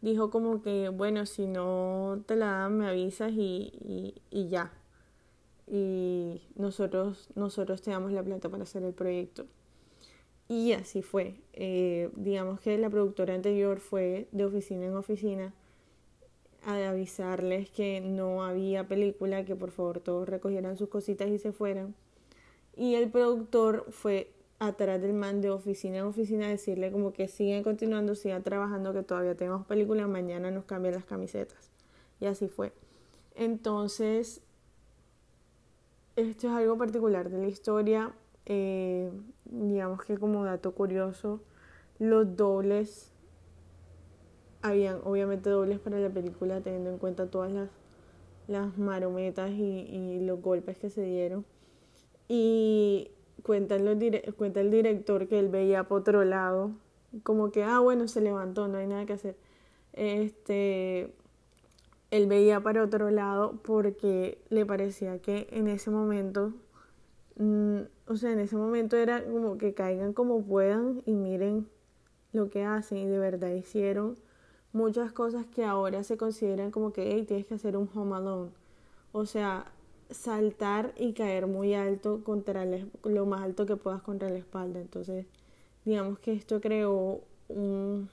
dijo 0.00 0.30
como 0.30 0.62
que, 0.62 0.88
bueno, 0.88 1.26
si 1.26 1.46
no 1.46 2.22
te 2.24 2.36
la 2.36 2.52
dan, 2.52 2.78
me 2.78 2.86
avisas 2.88 3.32
y, 3.32 4.14
y 4.30 4.48
ya 4.48 4.72
y 5.66 6.42
nosotros, 6.56 7.28
nosotros 7.34 7.82
te 7.82 7.90
damos 7.90 8.12
la 8.12 8.22
plata 8.22 8.48
para 8.48 8.64
hacer 8.64 8.82
el 8.82 8.94
proyecto. 8.94 9.46
Y 10.48 10.72
así 10.72 11.02
fue. 11.02 11.40
Eh, 11.54 12.10
digamos 12.16 12.60
que 12.60 12.76
la 12.78 12.90
productora 12.90 13.34
anterior 13.34 13.80
fue 13.80 14.28
de 14.32 14.44
oficina 14.44 14.86
en 14.86 14.96
oficina 14.96 15.54
a 16.64 16.90
avisarles 16.90 17.70
que 17.70 18.00
no 18.00 18.44
había 18.44 18.86
película, 18.86 19.44
que 19.44 19.56
por 19.56 19.70
favor 19.70 20.00
todos 20.00 20.28
recogieran 20.28 20.76
sus 20.76 20.88
cositas 20.88 21.28
y 21.28 21.38
se 21.38 21.52
fueran. 21.52 21.94
Y 22.76 22.94
el 22.94 23.10
productor 23.10 23.86
fue 23.90 24.30
atrás 24.58 25.00
del 25.00 25.12
man 25.12 25.40
de 25.40 25.50
oficina 25.50 25.98
en 25.98 26.04
oficina 26.04 26.46
a 26.46 26.50
decirle 26.50 26.92
como 26.92 27.12
que 27.12 27.28
sigan 27.28 27.62
continuando, 27.62 28.14
sigan 28.14 28.42
trabajando, 28.42 28.92
que 28.92 29.02
todavía 29.02 29.34
tenemos 29.34 29.66
película, 29.66 30.06
mañana 30.06 30.50
nos 30.50 30.64
cambian 30.64 30.94
las 30.94 31.04
camisetas. 31.04 31.70
Y 32.20 32.26
así 32.26 32.48
fue. 32.48 32.72
Entonces, 33.34 34.40
esto 36.16 36.48
es 36.48 36.52
algo 36.52 36.76
particular 36.76 37.30
de 37.30 37.38
la 37.38 37.48
historia. 37.48 38.12
Eh, 38.46 39.10
digamos 39.44 40.02
que 40.04 40.18
como 40.18 40.44
dato 40.44 40.72
curioso, 40.72 41.40
los 41.98 42.36
dobles, 42.36 43.12
habían 44.62 45.00
obviamente 45.04 45.50
dobles 45.50 45.78
para 45.78 45.98
la 45.98 46.10
película 46.10 46.60
teniendo 46.60 46.90
en 46.90 46.98
cuenta 46.98 47.30
todas 47.30 47.52
las, 47.52 47.70
las 48.46 48.78
marometas 48.78 49.50
y, 49.50 50.20
los 50.20 50.40
golpes 50.40 50.78
que 50.78 50.90
se 50.90 51.02
dieron. 51.02 51.44
Y 52.28 53.10
cuenta, 53.42 53.78
los 53.78 53.96
cuenta 54.36 54.60
el 54.60 54.70
director 54.70 55.28
que 55.28 55.38
él 55.38 55.48
veía 55.48 55.84
por 55.84 56.00
otro 56.00 56.24
lado, 56.24 56.72
como 57.22 57.50
que, 57.50 57.62
ah, 57.64 57.80
bueno, 57.80 58.08
se 58.08 58.20
levantó, 58.20 58.68
no 58.68 58.78
hay 58.78 58.86
nada 58.86 59.06
que 59.06 59.12
hacer. 59.14 59.36
Este, 59.92 61.12
él 62.12 62.26
veía 62.26 62.60
para 62.60 62.84
otro 62.84 63.10
lado 63.10 63.58
porque 63.62 64.38
le 64.50 64.66
parecía 64.66 65.18
que 65.20 65.48
en 65.50 65.66
ese 65.66 65.90
momento, 65.90 66.52
mm, 67.36 67.78
o 68.06 68.16
sea, 68.16 68.32
en 68.32 68.38
ese 68.38 68.54
momento 68.54 68.96
era 68.96 69.24
como 69.24 69.56
que 69.56 69.72
caigan 69.72 70.12
como 70.12 70.42
puedan 70.44 71.00
y 71.06 71.12
miren 71.14 71.66
lo 72.32 72.50
que 72.50 72.64
hacen 72.64 72.98
y 72.98 73.06
de 73.06 73.18
verdad 73.18 73.50
hicieron 73.54 74.16
muchas 74.74 75.10
cosas 75.12 75.46
que 75.46 75.64
ahora 75.64 76.02
se 76.04 76.18
consideran 76.18 76.70
como 76.70 76.92
que, 76.92 77.12
hey, 77.12 77.24
tienes 77.26 77.46
que 77.46 77.54
hacer 77.54 77.78
un 77.78 77.88
home 77.94 78.14
alone. 78.14 78.50
O 79.12 79.24
sea, 79.24 79.72
saltar 80.10 80.92
y 80.98 81.14
caer 81.14 81.46
muy 81.46 81.72
alto 81.74 82.22
contra 82.24 82.66
lo 83.04 83.26
más 83.26 83.42
alto 83.42 83.64
que 83.64 83.76
puedas 83.76 84.02
contra 84.02 84.28
la 84.28 84.38
espalda. 84.38 84.80
Entonces, 84.80 85.24
digamos 85.86 86.18
que 86.18 86.34
esto 86.34 86.60
creó 86.60 87.22
un, 87.48 88.10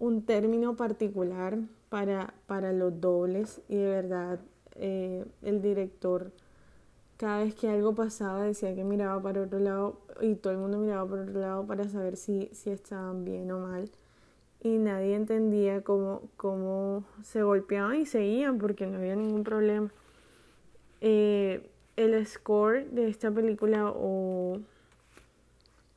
un 0.00 0.22
término 0.22 0.74
particular 0.74 1.58
para, 1.88 2.34
para 2.46 2.72
los 2.72 3.00
dobles 3.00 3.60
y 3.68 3.76
de 3.76 3.88
verdad 3.88 4.40
eh, 4.74 5.24
el 5.42 5.62
director 5.62 6.32
cada 7.16 7.44
vez 7.44 7.54
que 7.54 7.68
algo 7.68 7.94
pasaba 7.94 8.42
decía 8.42 8.74
que 8.74 8.82
miraba 8.82 9.22
para 9.22 9.42
otro 9.42 9.60
lado 9.60 10.00
y 10.20 10.34
todo 10.34 10.54
el 10.54 10.58
mundo 10.58 10.78
miraba 10.78 11.08
para 11.08 11.22
otro 11.22 11.40
lado 11.40 11.66
para 11.66 11.88
saber 11.88 12.16
si, 12.16 12.48
si 12.52 12.70
estaban 12.70 13.24
bien 13.24 13.52
o 13.52 13.60
mal 13.60 13.90
y 14.62 14.78
nadie 14.78 15.14
entendía 15.14 15.82
cómo, 15.82 16.22
cómo 16.36 17.04
se 17.22 17.42
golpeaban 17.42 17.96
y 17.96 18.06
seguían 18.06 18.58
porque 18.58 18.86
no 18.86 18.98
había 18.98 19.16
ningún 19.16 19.44
problema. 19.44 19.90
Eh, 21.00 21.70
el 21.96 22.26
score 22.26 22.86
de 22.90 23.08
esta 23.08 23.30
película 23.30 23.90
o, 23.90 24.58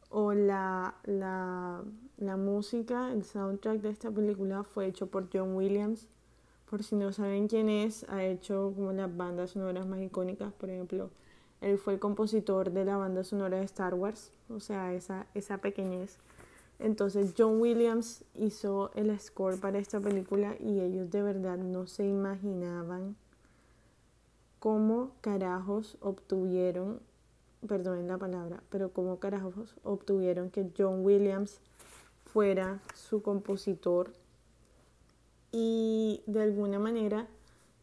o 0.10 0.34
la, 0.34 0.96
la, 1.04 1.82
la 2.26 2.38
música, 2.38 3.12
el 3.12 3.24
soundtrack 3.24 3.82
de 3.82 3.90
esta 3.90 4.12
película 4.12 4.64
fue 4.64 4.88
hecho 4.88 5.08
por 5.08 5.30
John 5.32 5.56
Williams. 5.56 6.08
Por 6.70 6.84
si 6.84 6.96
no 6.96 7.12
saben 7.12 7.48
quién 7.48 7.70
es, 7.70 8.06
ha 8.10 8.24
hecho 8.24 8.74
como 8.76 8.92
las 8.94 9.16
bandas 9.16 9.52
sonoras 9.52 9.86
más 9.86 10.02
icónicas, 10.02 10.54
por 10.54 10.70
ejemplo, 10.70 11.10
él 11.62 11.78
fue 11.78 11.94
el 11.94 12.00
compositor 12.00 12.72
de 12.72 12.84
la 12.84 12.98
banda 12.98 13.24
sonora 13.24 13.58
de 13.58 13.64
Star 13.66 13.94
Wars, 13.94 14.32
o 14.50 14.60
sea, 14.60 14.94
esa, 14.94 15.28
esa 15.34 15.60
pequeñez. 15.60 16.18
Entonces 16.80 17.34
John 17.38 17.62
Williams 17.62 18.26
hizo 18.36 18.92
el 18.96 19.18
score 19.20 19.60
para 19.60 19.78
esta 19.78 20.02
película 20.02 20.56
y 20.60 20.82
ellos 20.82 21.10
de 21.12 21.22
verdad 21.22 21.58
no 21.58 21.88
se 21.88 22.06
imaginaban 22.06 23.16
cómo 24.60 25.12
carajos 25.22 25.98
obtuvieron, 26.02 27.00
perdonen 27.68 28.08
la 28.08 28.18
palabra, 28.18 28.62
pero 28.70 28.92
cómo 28.92 29.20
carajos 29.20 29.76
obtuvieron 29.84 30.50
que 30.50 30.70
John 30.78 31.06
Williams 31.06 31.62
fuera 32.34 32.82
su 32.96 33.22
compositor 33.22 34.12
y 35.52 36.24
de 36.26 36.42
alguna 36.42 36.80
manera 36.80 37.28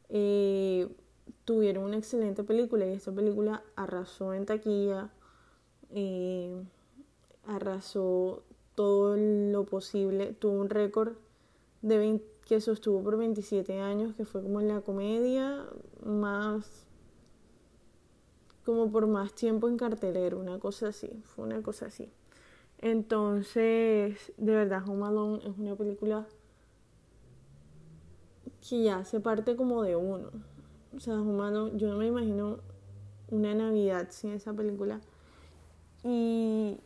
eh, 0.09 0.89
tuvieron 1.45 1.85
una 1.85 1.97
excelente 1.97 2.43
película 2.43 2.85
y 2.85 2.95
esta 2.95 3.13
película 3.13 3.63
arrasó 3.77 4.35
en 4.35 4.47
taquilla, 4.47 5.11
eh, 5.91 6.61
arrasó 7.47 8.43
todo 8.75 9.17
lo 9.17 9.67
posible, 9.67 10.33
tuvo 10.33 10.61
un 10.61 10.69
récord 10.69 11.13
de 11.83 11.99
20, 11.99 12.25
que 12.45 12.61
sostuvo 12.61 13.05
por 13.05 13.17
27 13.19 13.81
años, 13.81 14.17
que 14.17 14.25
fue 14.25 14.43
como 14.43 14.61
la 14.61 14.81
comedia 14.81 15.65
más, 16.05 16.89
como 18.65 18.91
por 18.91 19.07
más 19.07 19.33
tiempo 19.33 19.69
en 19.69 19.77
cartelero, 19.77 20.41
una 20.41 20.59
cosa 20.59 20.89
así, 20.89 21.23
fue 21.23 21.45
una 21.45 21.63
cosa 21.63 21.87
así. 21.87 22.11
Entonces, 22.81 24.33
de 24.37 24.55
verdad, 24.55 24.83
Home 24.89 25.07
Alone 25.07 25.39
es 25.47 25.59
una 25.59 25.77
película 25.77 26.27
que 28.69 28.83
ya 28.83 29.05
se 29.05 29.21
parte 29.21 29.57
como 29.57 29.83
de 29.83 29.97
uno. 29.97 30.31
O 30.97 31.01
sea, 31.01 31.15
Home 31.15 31.43
Alone, 31.43 31.79
yo 31.79 31.89
no 31.89 31.99
me 31.99 32.07
imagino 32.07 32.59
una 33.31 33.55
Navidad 33.55 34.09
sin 34.11 34.33
esa 34.33 34.53
película. 34.53 35.01
Y 36.03 36.81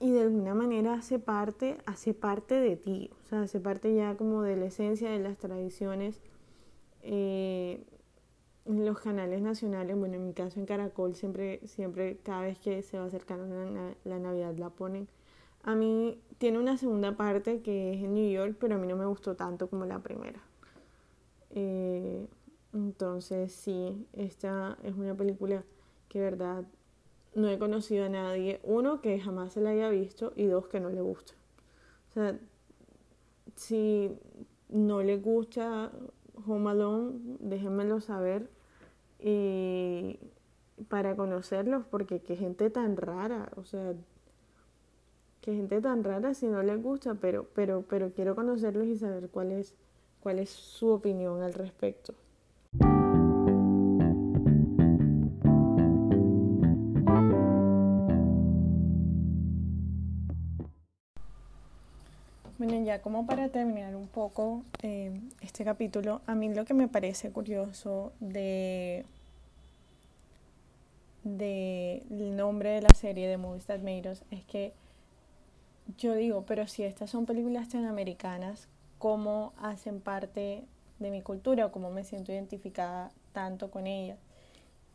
y 0.00 0.12
de 0.12 0.22
alguna 0.22 0.54
manera 0.54 0.94
hace 0.94 1.18
parte, 1.18 1.78
hace 1.84 2.14
parte 2.14 2.60
de 2.60 2.76
ti, 2.76 3.10
o 3.24 3.28
sea, 3.28 3.42
hace 3.42 3.58
parte 3.58 3.94
ya 3.94 4.16
como 4.16 4.42
de 4.42 4.56
la 4.56 4.66
esencia 4.66 5.10
de 5.10 5.18
las 5.18 5.36
tradiciones. 5.38 6.20
Eh, 7.02 7.84
los 8.68 9.00
canales 9.00 9.40
nacionales, 9.40 9.96
bueno, 9.96 10.16
en 10.16 10.26
mi 10.26 10.34
caso 10.34 10.60
en 10.60 10.66
Caracol, 10.66 11.14
siempre, 11.14 11.60
siempre 11.66 12.18
cada 12.22 12.42
vez 12.42 12.58
que 12.58 12.82
se 12.82 12.98
va 12.98 13.06
acercando 13.06 13.46
la, 13.46 13.94
la 14.04 14.18
Navidad 14.18 14.54
la 14.58 14.70
ponen. 14.70 15.08
A 15.62 15.74
mí 15.74 16.20
tiene 16.38 16.58
una 16.58 16.76
segunda 16.76 17.16
parte 17.16 17.62
que 17.62 17.94
es 17.94 18.02
en 18.02 18.14
New 18.14 18.30
York, 18.30 18.56
pero 18.60 18.74
a 18.74 18.78
mí 18.78 18.86
no 18.86 18.96
me 18.96 19.06
gustó 19.06 19.36
tanto 19.36 19.68
como 19.68 19.86
la 19.86 20.00
primera. 20.00 20.40
Eh, 21.50 22.26
entonces, 22.72 23.52
sí, 23.52 24.06
esta 24.12 24.78
es 24.82 24.94
una 24.94 25.14
película 25.14 25.64
que, 26.08 26.20
verdad, 26.20 26.64
no 27.34 27.48
he 27.48 27.58
conocido 27.58 28.04
a 28.04 28.08
nadie, 28.08 28.60
uno, 28.64 29.00
que 29.00 29.18
jamás 29.18 29.54
se 29.54 29.60
la 29.60 29.70
haya 29.70 29.88
visto 29.88 30.32
y 30.36 30.46
dos, 30.46 30.68
que 30.68 30.80
no 30.80 30.90
le 30.90 31.00
gusta. 31.00 31.32
O 32.10 32.12
sea, 32.12 32.38
si 33.56 34.10
no 34.68 35.02
le 35.02 35.16
gusta 35.16 35.90
Home 36.46 36.70
Alone, 36.70 37.12
déjenmelo 37.40 38.00
saber 38.00 38.50
y 39.18 40.18
para 40.88 41.16
conocerlos, 41.16 41.84
porque 41.86 42.20
qué 42.20 42.36
gente 42.36 42.70
tan 42.70 42.96
rara, 42.96 43.50
o 43.56 43.64
sea, 43.64 43.94
qué 45.40 45.54
gente 45.54 45.80
tan 45.80 46.04
rara 46.04 46.34
si 46.34 46.46
no 46.46 46.62
les 46.62 46.80
gusta, 46.82 47.14
pero, 47.14 47.46
pero, 47.54 47.84
pero 47.88 48.12
quiero 48.12 48.36
conocerlos 48.36 48.86
y 48.86 48.96
saber 48.96 49.28
cuál 49.28 49.52
es, 49.52 49.74
cuál 50.20 50.38
es 50.38 50.50
su 50.50 50.88
opinión 50.88 51.42
al 51.42 51.54
respecto. 51.54 52.14
Bueno, 62.68 62.84
ya 62.84 63.00
como 63.00 63.24
para 63.24 63.48
terminar 63.48 63.96
un 63.96 64.08
poco 64.08 64.62
eh, 64.82 65.18
este 65.40 65.64
capítulo, 65.64 66.20
a 66.26 66.34
mí 66.34 66.52
lo 66.52 66.66
que 66.66 66.74
me 66.74 66.86
parece 66.86 67.30
curioso 67.30 68.12
de 68.20 69.06
del 71.24 72.36
nombre 72.36 72.72
de 72.72 72.82
la 72.82 72.90
serie 72.90 73.26
de 73.26 73.38
Movies 73.38 73.64
That 73.64 73.78
Made 73.78 74.10
Us 74.10 74.22
es 74.30 74.44
que 74.44 74.74
yo 75.96 76.12
digo, 76.14 76.44
pero 76.46 76.66
si 76.66 76.82
estas 76.82 77.08
son 77.08 77.24
películas 77.24 77.70
tan 77.70 77.86
americanas, 77.86 78.68
¿cómo 78.98 79.54
hacen 79.62 80.02
parte 80.02 80.62
de 80.98 81.10
mi 81.10 81.22
cultura 81.22 81.64
o 81.64 81.72
cómo 81.72 81.88
me 81.88 82.04
siento 82.04 82.32
identificada 82.32 83.10
tanto 83.32 83.70
con 83.70 83.86
ellas? 83.86 84.18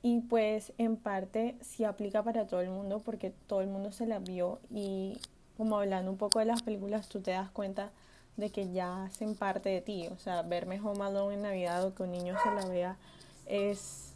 Y 0.03 0.19
pues 0.19 0.73
en 0.77 0.95
parte 0.95 1.55
sí 1.62 1.86
aplica 1.86 2.21
para 2.21 2.45
todo 2.45 2.62
el 2.62 2.69
mundo 2.69 3.01
porque 3.03 3.33
todo 3.47 3.62
el 3.62 3.67
mundo 3.67 3.91
se 3.91 4.05
la 4.05 4.19
vio 4.19 4.59
y 4.69 5.17
como 5.58 5.78
hablando 5.78 6.12
un 6.12 6.18
poco 6.18 6.39
de 6.39 6.46
las 6.46 6.63
películas, 6.63 7.10
tú 7.10 7.22
te 7.22 7.32
das 7.32 7.50
cuenta 7.50 7.92
de 8.38 8.50
que 8.50 8.72
ya 8.72 9.06
hacen 9.06 9.36
parte 9.36 9.70
de 9.70 9.82
ti. 9.82 10.08
O 10.08 10.18
sea, 10.18 10.42
verme 10.42 10.80
Home 10.80 11.04
Alone 11.04 11.36
en 11.36 11.42
Navidad 11.44 11.86
o 11.86 11.94
que 11.94 12.04
un 12.04 12.12
niño 12.12 12.36
se 12.44 12.52
la 12.52 12.66
vea 12.66 12.98
es, 13.46 14.13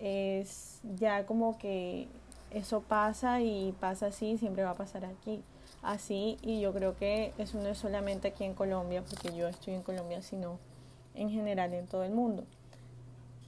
es 0.00 0.80
ya 0.96 1.26
como 1.26 1.58
que 1.58 2.08
eso 2.50 2.80
pasa 2.80 3.40
y 3.40 3.74
pasa 3.80 4.06
así, 4.06 4.38
siempre 4.38 4.64
va 4.64 4.70
a 4.70 4.74
pasar 4.74 5.04
aquí. 5.04 5.42
Así, 5.82 6.36
y 6.42 6.60
yo 6.60 6.72
creo 6.72 6.96
que 6.96 7.32
eso 7.38 7.60
no 7.60 7.68
es 7.68 7.78
solamente 7.78 8.28
aquí 8.28 8.44
en 8.44 8.54
Colombia, 8.54 9.02
porque 9.08 9.36
yo 9.36 9.46
estoy 9.46 9.74
en 9.74 9.82
Colombia, 9.82 10.20
sino 10.20 10.58
en 11.14 11.30
general 11.30 11.72
en 11.74 11.86
todo 11.86 12.02
el 12.02 12.12
mundo. 12.12 12.44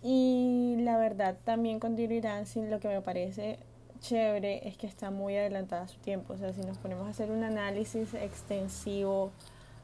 Y 0.03 0.77
la 0.79 0.99
verdad 0.99 1.37
también 1.45 1.81
con 1.81 1.97
Dirty 1.97 2.21
Dancing 2.21 2.71
lo 2.71 2.79
que 2.79 2.89
me 2.89 3.01
parece 3.01 3.59
chévere 4.01 4.67
es 4.69 4.77
que 4.77 4.87
está 4.87 5.11
muy 5.11 5.37
adelantada 5.37 5.83
a 5.83 5.89
su 5.89 5.99
tiempo. 5.99 6.35
O 6.35 6.37
sea, 6.37 6.53
si 6.53 6.61
nos 6.63 6.79
ponemos 6.79 7.07
a 7.07 7.11
hacer 7.11 7.31
un 7.31 7.45
análisis 7.45 8.15
extensivo 8.15 9.33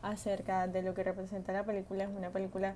acerca 0.02 0.66
de 0.66 0.82
lo 0.82 0.94
que 0.94 1.02
representa 1.02 1.52
la 1.52 1.64
película, 1.64 2.04
es 2.04 2.10
una 2.10 2.30
película 2.30 2.74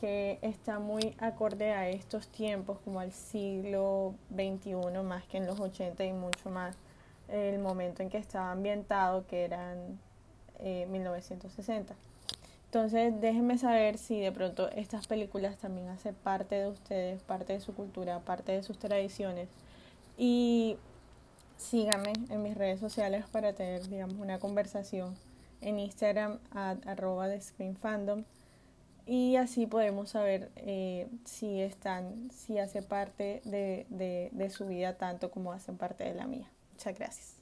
que 0.00 0.38
está 0.42 0.78
muy 0.78 1.14
acorde 1.18 1.72
a 1.72 1.88
estos 1.88 2.28
tiempos, 2.28 2.78
como 2.84 3.00
al 3.00 3.12
siglo 3.12 4.14
XXI, 4.34 5.02
más 5.02 5.24
que 5.24 5.38
en 5.38 5.46
los 5.46 5.60
80 5.60 6.04
y 6.04 6.12
mucho 6.12 6.50
más 6.50 6.76
el 7.28 7.58
momento 7.58 8.02
en 8.02 8.10
que 8.10 8.18
estaba 8.18 8.52
ambientado, 8.52 9.26
que 9.26 9.44
eran 9.44 9.98
1960. 10.62 11.92
Eh, 11.92 11.96
Entonces, 12.66 13.20
déjenme 13.20 13.58
saber 13.58 13.98
si 13.98 14.20
de 14.20 14.32
pronto 14.32 14.68
estas 14.70 15.06
películas 15.06 15.56
también 15.56 15.88
hacen 15.88 16.14
parte 16.14 16.56
de 16.56 16.68
ustedes, 16.68 17.22
parte 17.22 17.54
de 17.54 17.60
su 17.60 17.74
cultura, 17.74 18.20
parte 18.20 18.52
de 18.52 18.62
sus 18.62 18.78
tradiciones 18.78 19.48
y 20.16 20.76
síganme 21.56 22.12
en 22.30 22.42
mis 22.42 22.56
redes 22.56 22.80
sociales 22.80 23.24
para 23.30 23.52
tener, 23.52 23.88
digamos, 23.88 24.16
una 24.16 24.38
conversación 24.38 25.16
en 25.60 25.78
Instagram 25.78 26.38
a 26.52 26.76
arroba 26.86 27.28
de 27.28 27.40
y 29.06 29.36
así 29.36 29.66
podemos 29.66 30.10
saber 30.10 30.50
eh, 30.56 31.08
si 31.24 31.60
están, 31.60 32.30
si 32.30 32.58
hace 32.58 32.82
parte 32.82 33.42
de, 33.44 33.86
de 34.32 34.50
su 34.50 34.66
vida 34.66 34.96
tanto 34.96 35.30
como 35.30 35.52
hacen 35.52 35.76
parte 35.76 36.04
de 36.04 36.14
la 36.14 36.26
mía. 36.26 36.50
Muchas 36.72 36.98
gracias. 36.98 37.33